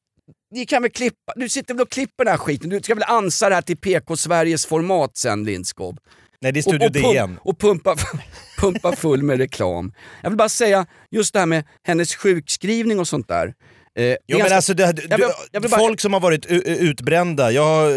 ni 0.51 0.67
kan 0.67 0.83
väl 0.83 0.91
klippa, 0.91 1.33
du 1.37 1.49
sitter 1.49 1.75
väl 1.75 1.83
och 1.83 1.91
klipper 1.91 2.25
den 2.25 2.31
här 2.31 2.39
skiten. 2.39 2.71
Du 2.71 2.81
ska 2.81 2.95
väl 2.95 3.05
ansa 3.07 3.49
det 3.49 3.55
här 3.55 3.63
till 3.63 3.77
PK 3.77 4.17
Sveriges 4.17 4.67
format 4.67 5.17
sen 5.17 5.45
Lindskov. 5.45 5.97
Nej, 6.45 6.53
det 6.53 6.61
är 6.61 6.63
Studio 6.63 6.79
och, 6.79 6.87
och, 6.87 6.93
DN. 7.15 7.29
pump, 7.29 7.41
och 7.47 7.59
pumpa, 7.59 7.97
pumpa 8.61 8.97
full 8.97 9.23
med 9.23 9.39
reklam. 9.39 9.93
Jag 10.23 10.31
vill 10.31 10.37
bara 10.37 10.49
säga, 10.49 10.87
just 11.11 11.33
det 11.33 11.39
här 11.39 11.47
med 11.47 11.65
hennes 11.87 12.15
sjukskrivning 12.17 13.01
och 13.01 13.09
sånt 13.09 13.29
där. 13.29 13.55
är 13.95 14.09
Jo, 14.11 14.17
men 14.29 14.39
ganska- 14.39 14.57
alltså 14.57 14.75
det, 14.75 14.93
du, 14.93 15.03
Jag 15.11 15.19
vill- 15.19 15.27
jag 15.53 15.61
vill 15.61 15.71
bara- 15.71 15.81
folk 15.81 16.01
som 16.01 16.13
har 16.13 16.21
varit 16.21 16.47
utbrända, 16.47 17.51
jag, 17.53 17.93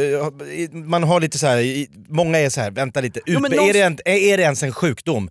man 0.74 1.04
har 1.04 1.20
lite 1.20 1.38
så 1.40 1.48
här, 1.48 1.86
många 2.14 2.40
är 2.40 2.50
så 2.50 2.62
här, 2.62 2.72
vänta 2.72 3.02
lite, 3.02 3.20
Jo, 3.26 3.40
någon- 3.40 3.54
är, 3.54 3.74
det 3.74 3.82
en, 3.82 3.98
är 4.06 4.38
det 4.38 4.44
ens 4.44 4.64
en 4.64 4.72
sjukdom? 4.74 5.30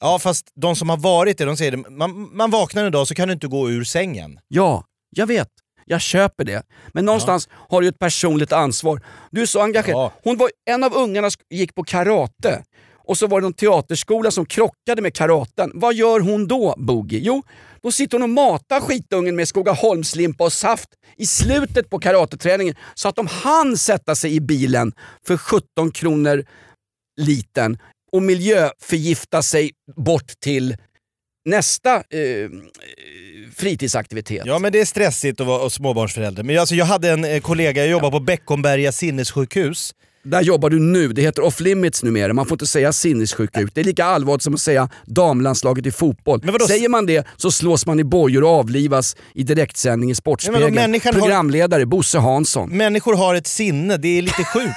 Ja 0.00 0.18
fast 0.18 0.46
de 0.56 0.76
som 0.76 0.88
har 0.88 0.96
varit 0.96 1.38
det, 1.38 1.44
de 1.44 1.56
säger 1.56 1.70
det, 1.70 1.90
man, 1.90 2.36
man 2.36 2.50
vaknar 2.50 2.84
en 2.84 2.92
dag 2.92 3.08
så 3.08 3.14
kan 3.14 3.28
du 3.28 3.34
inte 3.34 3.46
gå 3.46 3.70
ur 3.70 3.84
sängen. 3.84 4.38
Ja, 4.48 4.84
jag 5.10 5.26
vet. 5.26 5.48
Jag 5.90 6.00
köper 6.00 6.44
det. 6.44 6.62
Men 6.92 7.04
någonstans 7.04 7.48
har 7.52 7.82
du 7.82 7.88
ett 7.88 7.98
personligt 7.98 8.52
ansvar. 8.52 9.00
Du 9.30 9.42
är 9.42 9.46
så 9.46 9.60
engagerad. 9.60 9.98
Ja. 9.98 10.12
Hon 10.22 10.36
var, 10.36 10.50
en 10.70 10.84
av 10.84 10.94
ungarna 10.94 11.30
gick 11.50 11.74
på 11.74 11.84
karate. 11.84 12.62
Och 12.94 13.18
så 13.18 13.26
var 13.26 13.40
det 13.40 13.42
någon 13.42 13.52
teaterskola 13.52 14.30
som 14.30 14.46
krockade 14.46 15.02
med 15.02 15.14
karaten. 15.14 15.70
Vad 15.74 15.94
gör 15.94 16.20
hon 16.20 16.46
då, 16.46 16.74
Boogie? 16.78 17.20
Jo, 17.22 17.42
då 17.82 17.92
sitter 17.92 18.18
hon 18.18 18.22
och 18.22 18.28
matar 18.28 18.80
skitungen 18.80 19.36
med 19.36 19.48
Skogaholmslimpa 19.48 20.44
och 20.44 20.52
saft 20.52 20.88
i 21.16 21.26
slutet 21.26 21.90
på 21.90 21.98
karateträningen 21.98 22.74
så 22.94 23.08
att 23.08 23.16
de 23.16 23.26
hann 23.26 23.76
sätta 23.76 24.14
sig 24.14 24.34
i 24.34 24.40
bilen 24.40 24.92
för 25.26 25.36
17 25.36 25.90
kronor 25.90 26.44
liten 27.20 27.78
och 28.12 28.22
miljöförgifta 28.22 29.42
sig 29.42 29.70
bort 29.96 30.32
till 30.40 30.76
nästa 31.50 31.94
eh, 31.96 32.02
fritidsaktivitet. 33.56 34.42
Ja 34.46 34.58
men 34.58 34.72
det 34.72 34.80
är 34.80 34.84
stressigt 34.84 35.40
att 35.40 35.46
vara 35.46 35.70
småbarnsförälder. 35.70 36.42
Men 36.42 36.54
jag, 36.54 36.60
alltså, 36.60 36.74
jag 36.74 36.86
hade 36.86 37.10
en 37.10 37.24
eh, 37.24 37.40
kollega, 37.40 37.80
jag 37.82 37.90
jobbar 37.90 38.10
på 38.10 38.20
Beckomberga 38.20 38.92
sinnessjukhus. 38.92 39.94
Där 40.22 40.42
jobbar 40.42 40.70
du 40.70 40.78
nu, 40.80 41.08
det 41.08 41.22
heter 41.22 41.42
off 41.42 41.60
limits 41.60 42.02
numera. 42.02 42.32
Man 42.32 42.46
får 42.46 42.54
inte 42.54 42.66
säga 42.66 42.92
sinnessjukhus. 42.92 43.70
Det 43.74 43.80
är 43.80 43.84
lika 43.84 44.04
allvarligt 44.04 44.42
som 44.42 44.54
att 44.54 44.60
säga 44.60 44.88
damlandslaget 45.06 45.86
i 45.86 45.90
fotboll. 45.90 46.40
Säger 46.66 46.88
man 46.88 47.06
det 47.06 47.26
så 47.36 47.50
slås 47.50 47.86
man 47.86 48.00
i 48.00 48.04
bojor 48.04 48.44
och 48.44 48.50
avlivas 48.50 49.16
i 49.34 49.42
direktsändning 49.42 50.10
i 50.10 50.14
Sportspegeln. 50.14 50.74
människan 50.74 51.14
har- 51.14 51.20
Programledare 51.20 51.86
Bosse 51.86 52.18
Hansson. 52.18 52.70
Människor 52.70 53.14
har 53.16 53.34
ett 53.34 53.46
sinne, 53.46 53.96
det 53.96 54.18
är 54.18 54.22
lite 54.22 54.44
sjukt. 54.44 54.74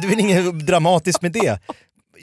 Det 0.00 0.06
är 0.06 0.10
väl 0.10 0.20
inget 0.20 0.66
dramatiskt 0.66 1.22
med 1.22 1.32
det. 1.32 1.58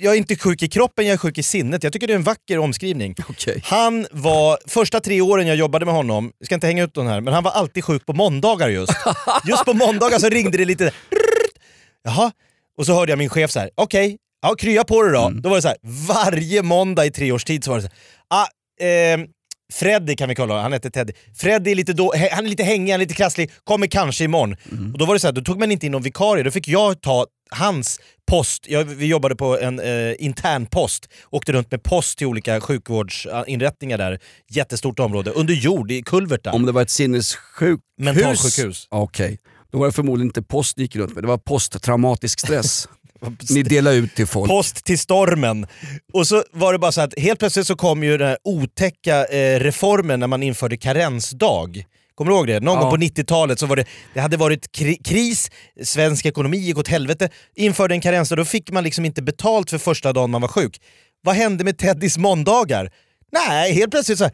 Jag 0.02 0.14
är 0.14 0.18
inte 0.18 0.36
sjuk 0.36 0.64
i 0.64 0.68
kroppen, 0.68 1.06
jag 1.06 1.14
är 1.14 1.18
sjuk 1.18 1.38
i 1.38 1.44
sinnet. 1.44 1.84
Jag 1.84 1.94
tycker 1.94 2.08
det 2.08 2.14
är 2.14 2.16
en 2.16 2.24
vacker 2.24 2.60
omskrivning. 2.60 3.16
Okej. 3.30 3.62
Han 3.64 4.08
var, 4.12 4.58
första 4.68 5.00
tre 5.00 5.22
åren 5.22 5.48
jag 5.48 5.56
jobbade 5.56 5.86
med 5.86 5.94
honom, 5.94 6.32
jag 6.40 6.46
ska 6.46 6.56
inte 6.56 6.68
hänga 6.68 6.84
ut 6.84 6.94
den 6.94 7.08
här, 7.08 7.22
men 7.22 7.34
han 7.34 7.44
var 7.44 7.52
alltid 7.52 7.84
sjuk 7.84 8.06
på 8.06 8.14
måndagar 8.14 8.70
just. 8.70 8.94
Just 9.48 9.66
på 9.66 9.74
måndagar 9.74 10.20
så 10.20 10.30
ringde 10.30 10.58
det 10.58 10.66
lite 10.66 10.92
Jaha, 12.04 12.32
och 12.78 12.86
så 12.86 12.94
hörde 12.94 13.12
jag 13.12 13.20
min 13.20 13.30
chef 13.30 13.52
så 13.52 13.60
här: 13.60 13.70
okej, 13.76 14.18
ja 14.42 14.56
krya 14.56 14.84
på 14.84 15.04
det 15.04 15.12
då. 15.12 15.30
Då 15.30 15.50
var 15.50 15.56
det 15.56 15.62
så 15.62 15.68
här, 15.68 15.78
varje 16.08 16.62
måndag 16.62 17.06
i 17.06 17.12
tre 17.12 17.32
års 17.32 17.44
tid 17.44 17.64
så 17.64 17.72
var 17.72 17.78
det 17.78 17.84
så 17.84 17.90
här, 18.30 18.44
ah, 18.44 18.48
ehm, 18.86 19.28
Freddy 19.74 20.16
kan 20.16 20.30
vi 20.30 20.36
honom, 20.38 20.58
han 20.58 20.74
heter 20.74 20.90
Teddy. 20.90 21.14
Freddy 21.36 21.72
är 21.72 21.76
lite, 21.76 21.94
då, 21.94 22.14
han 22.32 22.46
är 22.46 22.50
lite 22.50 22.64
hängig, 22.64 22.92
han 22.92 23.02
är 23.02 23.06
lite 23.06 23.14
krasslig, 23.14 23.52
kommer 23.64 23.88
kanske 23.88 24.24
imorgon. 24.24 24.56
Och 24.94 25.00
då 25.00 25.06
var 25.06 25.14
det 25.14 25.20
så 25.20 25.28
här, 25.28 25.32
då 25.32 25.42
tog 25.42 25.60
man 25.60 25.72
inte 25.72 25.86
in 25.86 25.92
någon 25.92 26.02
vikarie, 26.02 26.44
då 26.44 26.52
fick 26.52 26.68
jag 26.68 27.02
ta 27.02 27.26
hans 27.50 28.00
post. 28.28 28.66
Jag, 28.68 28.84
vi 28.84 29.06
jobbade 29.06 29.36
på 29.36 29.60
en 29.60 29.80
eh, 29.80 30.14
intern 30.20 30.66
post, 30.66 31.10
åkte 31.30 31.52
runt 31.52 31.72
med 31.72 31.84
post 31.84 32.18
till 32.18 32.28
olika 32.28 32.62
sjukvårdsinrättningar 32.62 33.98
där. 33.98 34.20
Jättestort 34.50 35.00
område, 35.00 35.32
under 35.32 35.54
jord 35.54 35.92
i 35.92 36.02
kulvertar. 36.02 36.52
Om 36.52 36.66
det 36.66 36.72
var 36.72 36.82
ett 36.82 36.90
sinnessjukhus? 36.90 37.80
Mentalsjukhus. 37.98 38.88
Okej. 38.90 39.40
Då 39.72 39.78
var 39.78 39.86
det 39.86 39.92
förmodligen 39.92 40.28
inte 40.30 40.42
post 40.42 40.78
ni 40.78 40.84
gick 40.84 40.96
runt 40.96 41.16
med, 41.16 41.24
det 41.24 41.28
var 41.28 41.38
posttraumatisk 41.38 42.40
stress. 42.40 42.88
Ni 43.50 43.64
delade 43.64 43.96
ut 43.96 44.16
till 44.16 44.28
folk. 44.28 44.50
Post 44.50 44.86
till 44.86 45.00
stormen. 45.00 45.68
Och 46.14 46.28
så 46.28 46.44
var 46.52 46.74
det 46.74 46.80
bara 46.80 46.92
så 46.92 47.02
att 47.02 47.20
helt 47.20 47.40
plötsligt 47.40 47.68
så 47.68 47.76
kom 47.76 48.04
ju 48.04 48.18
den 48.18 48.28
här 48.28 48.38
otäcka 48.44 49.26
eh, 49.26 49.60
reformen 49.60 50.20
när 50.20 50.28
man 50.28 50.44
införde 50.44 50.78
karensdag. 50.78 51.84
Kommer 52.16 52.32
du 52.32 52.38
ihåg 52.38 52.48
det? 52.48 52.60
Någon 52.60 52.76
Ja. 52.76 52.82
gång 52.82 52.92
på 52.92 52.98
90-talet 52.98 53.60
så 53.60 53.66
var 53.66 53.76
det, 53.76 53.86
det 54.14 54.20
hade 54.20 54.38
varit 54.38 54.72
kri 54.72 54.96
kris, 54.96 55.52
svensk 55.84 56.26
ekonomi 56.26 56.58
gick 56.58 56.78
åt 56.78 56.88
helvete, 56.88 57.30
införde 57.56 57.96
en 57.96 58.02
karensdag, 58.02 58.38
då 58.38 58.46
fick 58.46 58.72
man 58.72 58.84
liksom 58.84 59.06
inte 59.06 59.22
betalt 59.22 59.70
för 59.70 59.78
första 59.78 60.14
dagen 60.14 60.32
man 60.32 60.42
var 60.42 60.48
sjuk. 60.48 60.82
Vad 61.24 61.36
hände 61.36 61.64
med 61.64 61.78
Teddys 61.78 62.18
måndagar? 62.18 62.92
Nej, 63.32 63.74
helt 63.74 63.92
plötsligt 63.92 64.18
så 64.18 64.24
här, 64.24 64.34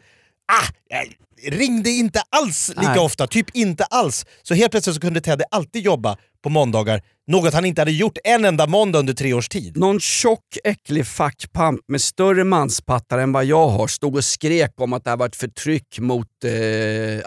ah, 0.52 0.66
jag 0.88 1.12
ringde 1.58 1.90
inte 1.90 2.22
alls 2.30 2.68
lika 2.68 2.80
Nej. 2.90 2.98
ofta, 2.98 3.26
typ 3.26 3.46
inte 3.56 3.84
alls. 3.84 4.26
Så 4.42 4.54
helt 4.54 4.70
plötsligt 4.70 4.94
så 4.94 5.00
kunde 5.00 5.20
Teddy 5.20 5.44
alltid 5.50 5.82
jobba 5.82 6.16
på 6.42 6.48
måndagar, 6.50 7.02
något 7.26 7.54
han 7.54 7.64
inte 7.64 7.80
hade 7.80 7.92
gjort 7.92 8.18
en 8.24 8.44
enda 8.44 8.66
måndag 8.66 8.98
under 8.98 9.12
tre 9.12 9.32
års 9.32 9.48
tid. 9.48 9.76
Någon 9.76 10.00
tjock 10.00 10.58
äcklig 10.64 11.06
fackpamp 11.06 11.80
med 11.88 12.00
större 12.00 12.44
manspattar 12.44 13.18
än 13.18 13.32
vad 13.32 13.44
jag 13.44 13.68
har 13.68 13.86
stod 13.86 14.16
och 14.16 14.24
skrek 14.24 14.72
om 14.80 14.92
att 14.92 15.04
det 15.04 15.10
här 15.10 15.16
var 15.16 15.26
ett 15.26 15.36
förtryck 15.36 15.98
mot 15.98 16.26
eh, 16.44 16.50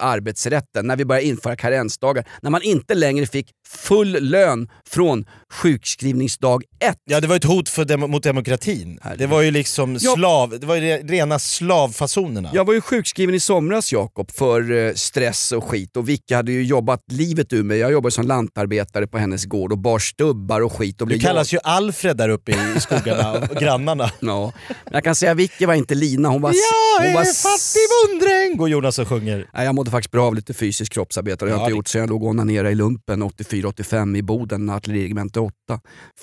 arbetsrätten 0.06 0.88
när 0.88 0.96
vi 0.96 1.06
började 1.06 1.28
införa 1.28 1.56
karensdagar. 1.56 2.28
När 2.42 2.50
man 2.50 2.62
inte 2.62 2.96
längre 2.96 3.26
fick 3.26 3.50
full 3.68 4.18
lön 4.24 4.70
från 4.90 5.26
sjukskrivningsdag 5.54 6.64
ett. 6.80 6.98
Ja, 7.10 7.20
det 7.20 7.28
var 7.28 7.36
ett 7.36 7.44
hot 7.44 7.70
för 7.70 7.86
dem 7.86 8.00
mot 8.00 8.24
demokratin. 8.24 9.00
Det 9.18 9.28
var 9.28 9.42
ju 9.42 9.52
liksom 9.52 10.00
slav, 10.00 10.60
det 10.60 10.66
var 10.68 10.76
ju 10.76 10.82
re- 10.82 11.08
rena 11.10 11.40
slavfasonerna. 11.40 12.50
Jag 12.54 12.66
var 12.66 12.74
ju 12.74 12.82
sjukskriven 12.82 13.36
i 13.36 13.40
somras 13.40 13.92
Jakob 13.92 14.32
för 14.32 14.72
eh, 14.72 14.94
stress 14.94 15.52
och 15.52 15.64
skit 15.64 15.98
och 15.98 16.10
Vicky 16.10 16.34
hade 16.36 16.52
ju 16.52 16.64
jobbat 16.64 17.00
livet 17.12 17.54
ur 17.54 17.64
mig. 17.64 17.78
Jag 17.78 17.92
jobbade 17.92 18.12
som 18.12 18.28
lantarbetare 18.28 19.08
på 19.08 19.18
hennes 19.18 19.46
gård 19.46 19.72
och 19.72 19.78
bar 19.90 20.00
stubbar 20.00 20.62
och 20.62 20.74
skit. 20.74 21.02
Och 21.02 21.08
Du 21.08 21.20
kallas 21.20 21.54
ju 21.54 21.58
Alfred 21.64 22.18
där 22.18 22.30
uppe 22.30 22.52
i 22.52 22.80
skogarna, 22.80 23.32
och 23.34 23.56
grannarna. 23.60 24.12
Ja, 24.20 24.52
men 24.68 24.94
jag 24.94 25.04
kan 25.04 25.16
säga 25.16 25.32
att 25.32 25.38
Vicky 25.38 25.66
var 25.66 25.74
inte 25.74 25.96
Lina, 25.96 26.30
hon 26.30 26.42
var... 26.42 26.52
Jag 27.00 27.06
hon 27.06 27.14
var 27.14 27.24
fattig 27.26 28.10
bondräng! 28.20 28.58
Går 28.58 28.70
Jonas 28.70 29.00
och 29.00 29.08
sjunger. 29.08 29.50
Nej, 29.54 29.66
jag 29.66 29.76
mådde 29.76 29.92
faktiskt 29.92 30.12
bra 30.12 30.28
av 30.28 30.36
lite 30.36 30.54
fysisk 30.54 30.94
kroppsarbete. 30.94 31.46
Det 31.46 31.52
har 31.52 31.58
jag 31.58 31.60
Ja, 31.60 31.64
inte 31.64 31.72
det- 31.74 31.78
gjort 31.78 31.88
sen 31.88 32.02
jag 32.02 32.10
låg 32.10 32.24
och 32.24 32.30
onanerade 32.30 32.70
i 32.72 32.76
lumpen 32.76 33.24
84-85 33.24 34.18
i 34.18 34.22
Boden, 34.22 34.70
artilleriregemente 34.70 35.40
8. 35.40 35.54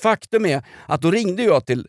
Faktum 0.02 0.46
är 0.46 0.62
att 0.87 1.00
då 1.02 1.11
ringde 1.11 1.42
jag 1.42 1.66
till 1.66 1.87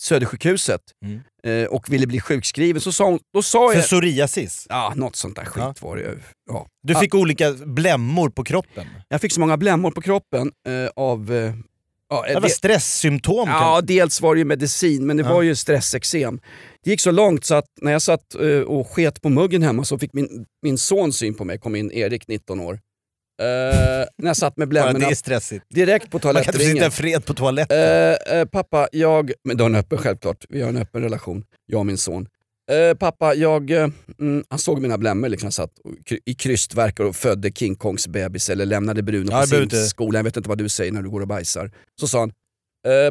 Södersjukhuset 0.00 0.80
Mm. 1.04 1.20
eh, 1.62 1.68
och 1.68 1.92
ville 1.92 2.06
bli 2.06 2.20
sjukskriven. 2.20 2.80
Så 2.80 2.92
sa 2.92 3.04
hon, 3.04 3.18
då 3.34 3.42
sa 3.42 3.68
För 3.68 3.76
jag... 3.76 3.84
psoriasis. 3.84 4.66
Ja, 4.68 4.92
något 4.96 5.16
sånt 5.16 5.36
där 5.36 5.44
skit 5.44 5.62
Ja. 5.62 5.74
var 5.80 5.96
det. 5.96 6.18
Ja. 6.50 6.66
Du 6.82 6.94
fick 6.94 7.14
olika 7.14 7.52
blämmor 7.52 8.30
på 8.30 8.44
kroppen. 8.44 8.86
Jag 9.08 9.20
fick 9.20 9.32
så 9.32 9.40
många 9.40 9.56
blämmor 9.56 9.90
på 9.90 10.00
kroppen 10.00 10.52
eh, 10.68 10.90
av... 10.96 11.32
Eh, 11.32 11.54
ja, 12.10 12.24
Det 12.28 12.40
var 12.40 12.48
stresssymptom. 12.48 13.48
Ja, 13.48 13.80
dels 13.80 14.20
var 14.20 14.34
det 14.34 14.38
ju 14.38 14.44
medicin, 14.44 15.06
men 15.06 15.16
det 15.16 15.22
Ja. 15.22 15.34
var 15.34 15.42
ju 15.42 15.54
stressexem. 15.54 16.40
Det 16.84 16.90
gick 16.90 17.00
så 17.00 17.10
långt 17.10 17.44
så 17.44 17.54
att 17.54 17.66
när 17.80 17.92
jag 17.92 18.02
satt 18.02 18.34
eh, 18.34 18.48
och 18.60 18.88
sket 18.88 19.22
på 19.22 19.28
muggen 19.28 19.62
hemma 19.62 19.84
så 19.84 19.98
fick 19.98 20.12
min, 20.12 20.46
min 20.62 20.78
son 20.78 21.12
syn 21.12 21.34
på 21.34 21.44
mig, 21.44 21.58
kom 21.58 21.76
in 21.76 21.92
Erik, 21.92 22.28
19 22.28 22.60
år. 22.60 22.80
Eh, 23.40 24.06
när 24.18 24.26
jag 24.26 24.36
satt 24.36 24.56
med 24.56 24.68
blämmorna 24.68 24.98
det 24.98 25.04
är 25.04 25.14
stressigt. 25.14 25.64
direkt 25.74 26.10
på 26.10 26.16
Man 26.16 26.20
kan 26.22 26.36
inte 26.36 26.52
sitta 26.52 26.58
toalettringen. 26.58 26.90
fred 26.90 27.24
på 27.26 27.34
toaletten. 27.34 27.78
Eh, 27.78 28.38
eh, 28.38 28.44
pappa, 28.44 28.88
jag... 28.92 29.32
Men 29.44 29.56
dörren 29.56 29.74
är 29.74 29.78
öppen 29.78 29.98
självklart. 29.98 30.44
Vi 30.48 30.62
har 30.62 30.68
en 30.68 30.76
öppen 30.76 31.02
relation, 31.02 31.44
jag 31.66 31.78
och 31.78 31.86
min 31.86 31.98
son. 31.98 32.26
Pappa, 32.98 33.34
jag... 33.34 33.70
Mm, 33.70 34.44
han 34.48 34.58
såg 34.58 34.80
mina 34.80 34.98
blämmor, 34.98 35.28
liksom, 35.28 35.46
jag 35.46 35.52
satt 35.54 35.78
och 35.78 35.92
i 36.24 36.34
krystverkar 36.34 37.04
och 37.04 37.16
födde 37.16 37.52
King 37.52 37.74
Kongs 37.76 38.08
bebis 38.08 38.50
eller 38.50 38.66
lämnade 38.66 39.02
Bruno 39.02 39.30
Ja, 39.30 39.44
på 39.50 39.56
inte- 39.62 39.76
simskolan. 39.76 40.18
Jag 40.18 40.24
vet 40.24 40.36
inte 40.36 40.48
vad 40.48 40.58
du 40.58 40.68
säger 40.68 40.92
när 40.92 41.02
du 41.02 41.10
går 41.10 41.20
och 41.20 41.26
bajsar. 41.28 41.70
Så 42.00 42.08
sa 42.08 42.18
han, 42.20 42.32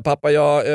pappa 0.03 0.31
jag, 0.31 0.65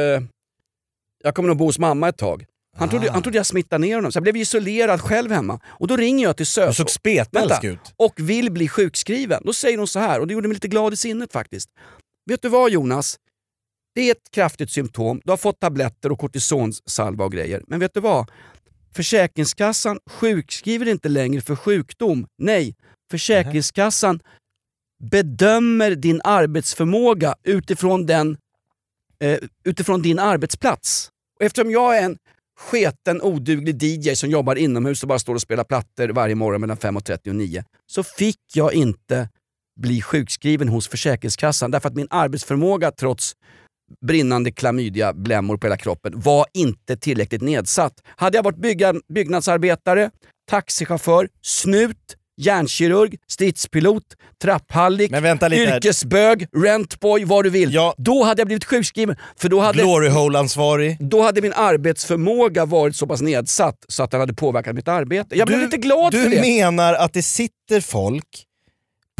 jag 1.24 1.34
kommer 1.34 1.48
nog 1.48 1.56
bo 1.58 1.64
hos 1.64 1.78
mamma 1.78 2.08
ett 2.08 2.16
tag. 2.18 2.44
Han, 2.76 2.88
trodde, 2.88 3.10
Ah. 3.10 3.12
han 3.12 3.22
trodde 3.22 3.38
jag 3.38 3.46
smittade 3.46 3.86
ner 3.86 3.94
honom, 3.94 4.12
så 4.12 4.16
jag 4.16 4.22
blev 4.22 4.36
isolerad 4.36 5.00
själv 5.00 5.30
hemma. 5.32 5.60
Och 5.66 5.86
då 5.86 5.96
ringer 5.96 6.24
jag 6.24 6.36
till 6.36 6.44
Du 6.44 6.50
SÖS 6.50 6.76
såg 6.76 6.90
spetälsk 6.90 7.64
ut. 7.64 7.78
och 7.96 8.12
vill 8.16 8.52
bli 8.52 8.68
sjukskriven. 8.68 9.42
Då 9.44 9.52
säger 9.52 9.78
hon 9.78 9.86
så 9.88 9.98
här, 9.98 10.20
och 10.20 10.26
det 10.26 10.34
gjorde 10.34 10.48
mig 10.48 10.54
lite 10.54 10.68
glad 10.68 10.92
i 10.92 10.96
sinnet 10.96 11.32
faktiskt. 11.32 11.68
Vet 12.30 12.42
du 12.42 12.48
vad 12.48 12.70
Jonas? 12.70 13.16
Det 13.94 14.00
är 14.00 14.10
ett 14.12 14.30
kraftigt 14.30 14.70
symptom. 14.70 15.20
Du 15.24 15.30
har 15.32 15.36
fått 15.36 15.60
tabletter 15.60 16.12
och 16.12 16.18
kortisonsalva 16.18 17.24
och 17.24 17.32
grejer. 17.32 17.62
Men 17.66 17.80
vet 17.80 17.94
du 17.94 18.00
vad? 18.00 18.30
Försäkringskassan 18.94 19.98
sjukskriver 20.10 20.88
inte 20.88 21.08
längre 21.08 21.40
för 21.40 21.56
sjukdom. 21.56 22.26
Nej, 22.38 22.74
Försäkringskassan 23.10 24.20
bedömer 25.10 25.90
din 25.90 26.20
arbetsförmåga 26.24 27.34
utifrån, 27.42 28.06
den, 28.06 28.36
eh, 29.20 29.38
utifrån 29.64 30.02
din 30.02 30.18
arbetsplats. 30.18 31.10
Och 31.40 31.44
eftersom 31.46 31.70
jag 31.70 31.98
är 31.98 32.02
en 32.02 32.18
sketen, 32.58 33.22
oduglig 33.22 33.82
DJ 33.82 34.14
som 34.14 34.30
jobbar 34.30 34.56
inomhus 34.56 35.02
och 35.02 35.08
bara 35.08 35.18
står 35.18 35.34
och 35.34 35.42
spelar 35.42 35.64
plattor 35.64 36.08
varje 36.08 36.34
morgon 36.34 36.60
mellan 36.60 36.76
5.30 36.76 37.28
och 37.28 37.36
9, 37.36 37.64
så 37.86 38.02
fick 38.02 38.40
jag 38.54 38.74
inte 38.74 39.28
bli 39.80 40.02
sjukskriven 40.02 40.68
hos 40.68 40.88
Försäkringskassan 40.88 41.70
därför 41.70 41.88
att 41.88 41.94
min 41.94 42.08
arbetsförmåga 42.10 42.90
trots 42.90 43.36
brinnande 44.06 44.50
klamydia, 44.50 45.12
blämmor 45.12 45.56
på 45.56 45.66
hela 45.66 45.76
kroppen, 45.76 46.20
var 46.20 46.46
inte 46.54 46.96
tillräckligt 46.96 47.42
nedsatt. 47.42 48.02
Hade 48.04 48.38
jag 48.38 48.42
varit 48.42 48.58
bygga, 48.58 48.94
byggnadsarbetare, 49.08 50.10
taxichaufför, 50.50 51.28
snut, 51.42 52.16
hjärnkirurg, 52.36 53.16
stridspilot, 53.28 54.02
trapphallik, 54.42 55.12
yrkesbög, 55.52 56.46
rentboy, 56.56 57.24
vad 57.24 57.44
du 57.44 57.50
vill. 57.50 57.74
Ja. 57.74 57.94
Då 57.98 58.24
hade 58.24 58.40
jag 58.40 58.46
blivit 58.46 58.64
sjukskriven. 58.64 59.16
För 59.36 59.48
då 59.48 59.60
hade, 59.60 59.82
Glory 59.82 60.08
hole-ansvarig. 60.08 60.96
då 61.00 61.22
hade 61.22 61.42
min 61.42 61.52
arbetsförmåga 61.52 62.64
varit 62.64 62.96
så 62.96 63.06
pass 63.06 63.20
nedsatt 63.20 63.84
så 63.88 64.02
att 64.02 64.10
den 64.10 64.20
hade 64.20 64.34
påverkat 64.34 64.74
mitt 64.74 64.88
arbete. 64.88 65.38
Jag 65.38 65.46
blev 65.46 65.60
lite 65.60 65.76
glad 65.76 66.12
du 66.12 66.22
för 66.22 66.30
det. 66.30 66.40
menar 66.40 66.94
att 66.94 67.12
det 67.12 67.22
sitter 67.22 67.80
folk 67.80 68.44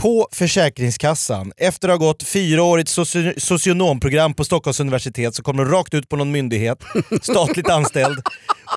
på 0.05 0.29
Försäkringskassan 0.33 1.53
efter 1.57 1.88
att 1.88 2.01
ha 2.01 2.07
gått 2.07 2.23
fyraårigt 2.23 2.88
soci 2.88 3.35
socionomprogram 3.37 4.35
på 4.35 4.45
Stockholms 4.45 4.81
universitet 4.81 5.35
så 5.35 5.43
kommer 5.43 5.64
de 5.64 5.71
rakt 5.73 5.95
ut 5.95 6.09
på 6.09 6.17
någon 6.17 6.31
myndighet, 6.31 6.79
statligt 7.23 7.69
anställd, 7.71 8.19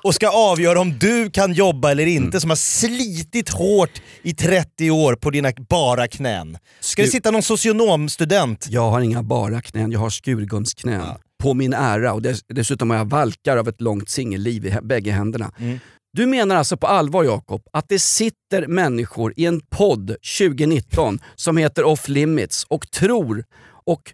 och 0.02 0.14
ska 0.14 0.28
avgöra 0.28 0.80
om 0.80 0.98
du 0.98 1.30
kan 1.30 1.52
jobba 1.52 1.90
eller 1.90 2.06
inte, 2.06 2.28
Mm. 2.28 2.40
som 2.40 2.50
har 2.50 2.56
slitit 2.56 3.48
hårt 3.48 3.90
i 4.22 4.34
30 4.34 4.90
år 4.90 5.14
på 5.14 5.30
dina 5.30 5.52
bara 5.68 6.08
knän. 6.08 6.58
Ska 6.80 7.02
det 7.02 7.08
Sku- 7.08 7.12
sitta 7.12 7.30
någon 7.30 7.42
socionomstudent? 7.42 8.66
Jag 8.70 8.90
har 8.90 9.00
inga 9.00 9.22
bara 9.22 9.60
knän, 9.60 9.92
jag 9.92 10.00
har 10.00 10.10
skurgumsknän. 10.10 11.02
På 11.42 11.54
min 11.54 11.72
ära 11.74 12.12
och 12.12 12.22
dess, 12.22 12.40
dessutom 12.54 12.90
har 12.90 12.96
jag 12.96 13.04
valkar 13.10 13.56
av 13.56 13.68
ett 13.68 13.80
långt 13.80 14.08
singelliv 14.08 14.66
i 14.66 14.76
bägge 14.82 15.10
händerna. 15.12 15.50
Mm. 15.60 15.78
Du 16.12 16.26
menar 16.26 16.56
alltså 16.56 16.76
på 16.76 16.86
allvar 16.86 17.24
Jakob, 17.24 17.62
att 17.72 17.88
det 17.88 17.98
sitter 17.98 18.66
människor 18.66 19.32
i 19.36 19.46
en 19.46 19.60
podd 19.60 20.16
2019 20.38 21.18
som 21.34 21.56
heter 21.56 21.84
Off 21.84 22.08
Limits 22.08 22.64
och 22.68 22.90
tror 22.90 23.44
och 23.86 24.12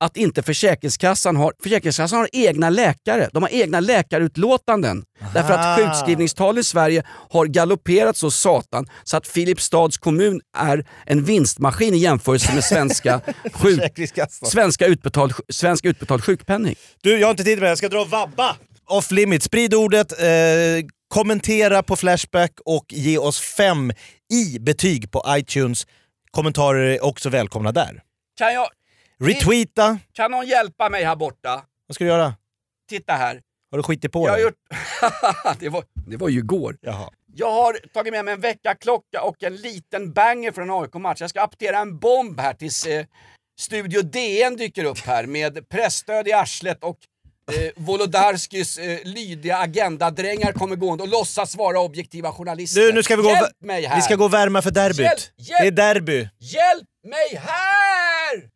att 0.00 0.16
inte 0.16 0.42
Försäkringskassan 0.42 1.36
har, 1.36 1.52
Försäkringskassan 1.62 2.18
har 2.18 2.28
egna 2.32 2.70
läkare, 2.70 3.28
de 3.32 3.42
har 3.42 3.50
egna 3.50 3.80
läkarutlåtanden. 3.80 5.04
Därför 5.34 5.54
att 5.54 5.60
Aha. 5.60 5.76
sjukskrivningstal 5.76 6.58
i 6.58 6.64
Sverige 6.64 7.02
har 7.30 7.46
galopperat 7.46 8.16
så 8.16 8.30
satan 8.30 8.86
så 9.04 9.16
att 9.16 9.26
Filipstads 9.26 9.98
kommun 9.98 10.40
är 10.56 10.86
en 11.06 11.24
vinstmaskin 11.24 11.94
i 11.94 11.98
jämförelse 11.98 12.54
med 12.54 12.64
svenska, 12.64 13.20
sjuk, 13.52 13.80
svenska, 14.42 14.86
utbetald, 14.86 15.32
svenska 15.48 15.88
utbetald 15.88 16.24
sjukpenning. 16.24 16.74
Du, 17.02 17.18
jag 17.18 17.26
har 17.26 17.30
inte 17.30 17.44
tid 17.44 17.58
med 17.58 17.66
det. 17.66 17.68
Jag 17.68 17.78
ska 17.78 17.88
dra 17.88 18.00
och 18.00 18.10
vabba. 18.10 18.56
Off 18.86 19.10
limit. 19.10 19.42
Sprid 19.42 19.74
ordet, 19.74 20.12
eh, 20.12 20.26
kommentera 21.14 21.82
på 21.82 21.96
Flashback 21.96 22.52
och 22.64 22.84
ge 22.88 23.18
oss 23.18 23.40
fem 23.40 23.92
i 24.32 24.58
betyg 24.58 25.10
på 25.10 25.22
iTunes. 25.28 25.86
Kommentarer 26.30 26.84
är 26.90 27.04
också 27.04 27.28
välkomna 27.28 27.72
där. 27.72 28.02
Kan, 28.36 28.54
jag, 28.54 28.68
Retweeta. 29.20 29.98
kan 30.12 30.30
någon 30.30 30.46
hjälpa 30.46 30.88
mig 30.88 31.04
här 31.04 31.16
borta? 31.16 31.64
Vad 31.86 31.94
ska 31.94 32.04
du 32.04 32.10
göra? 32.10 32.34
Titta 32.88 33.12
här. 33.12 33.40
Har 33.70 33.78
du 33.78 33.82
skitit 33.82 34.12
på 34.12 34.28
Jag 34.28 34.36
dig? 34.36 34.42
gjort... 34.42 34.54
det, 35.60 35.68
var, 35.68 35.84
det 36.06 36.16
var 36.16 36.28
ju 36.28 36.38
igår. 36.38 36.76
Jaha. 36.80 37.10
Jag 37.34 37.50
har 37.50 37.72
tagit 37.92 38.12
med 38.12 38.24
mig 38.24 38.34
en 38.34 38.40
väckarklocka 38.40 39.22
och 39.22 39.42
en 39.42 39.56
liten 39.56 40.12
banger 40.12 40.52
från 40.52 40.70
en 40.70 40.76
AIK-match. 40.82 41.20
Jag 41.20 41.30
ska 41.30 41.42
aptera 41.42 41.78
en 41.78 41.98
bomb 41.98 42.40
här 42.40 42.54
tills 42.54 42.86
eh, 42.86 43.06
Studio 43.60 44.02
DN 44.02 44.56
dyker 44.56 44.84
upp 44.84 44.98
här 44.98 45.26
med 45.26 45.68
pressstöd 45.68 46.28
i 46.28 46.32
arslet 46.32 46.84
och 46.84 46.98
eh, 47.54 47.70
Wolodarskis 47.76 48.78
eh, 48.78 48.98
lydiga 49.04 49.56
agendadrängar 49.56 50.52
kommer 50.52 50.76
gående 50.76 51.02
och 51.02 51.08
låtsas 51.08 51.56
vara 51.56 51.80
objektiva 51.80 52.32
journalister. 52.32 52.80
Du, 52.80 52.92
nu 52.92 53.02
ska 53.02 53.16
vi 53.16 53.22
gå, 53.22 53.28
Hjälp 53.28 53.62
mig 53.64 53.84
här! 53.86 53.96
vi 53.96 54.02
ska 54.02 54.14
gå 54.16 54.24
och 54.24 54.34
värma 54.34 54.62
för 54.62 54.70
derbyt. 54.70 54.98
Hjälp, 55.00 55.20
hjälp! 55.36 55.60
Det 55.60 55.66
är 55.66 55.94
derby. 55.94 56.28
Hjälp 56.38 56.88
mig 57.04 57.40
här! 57.42 58.50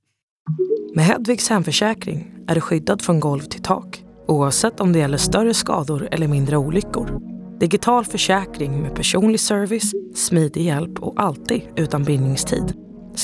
Med 0.94 1.04
Hedvigs 1.04 1.48
hemförsäkring 1.48 2.34
är 2.48 2.54
du 2.54 2.60
skyddad 2.60 3.02
från 3.02 3.20
golv 3.20 3.42
till 3.42 3.62
tak 3.62 4.04
oavsett 4.26 4.80
om 4.80 4.92
det 4.92 4.98
gäller 4.98 5.18
större 5.18 5.54
skador 5.54 6.08
eller 6.12 6.28
mindre 6.28 6.56
olyckor. 6.56 7.20
Digital 7.60 8.04
försäkring 8.04 8.82
med 8.82 8.94
personlig 8.94 9.40
service, 9.40 9.92
smidig 10.14 10.62
hjälp 10.62 10.98
och 10.98 11.22
alltid 11.22 11.62
utan 11.76 12.04
bindningstid. 12.04 12.72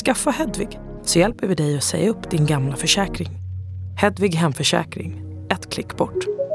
Skaffa 0.04 0.30
Hedvig 0.30 0.78
så 1.04 1.18
hjälper 1.18 1.46
vi 1.46 1.54
dig 1.54 1.76
att 1.76 1.84
säga 1.84 2.10
upp 2.10 2.30
din 2.30 2.46
gamla 2.46 2.76
försäkring. 2.76 3.28
Hedvig 3.96 4.34
hemförsäkring, 4.34 5.22
ett 5.50 5.70
klick 5.70 5.96
bort. 5.96 6.49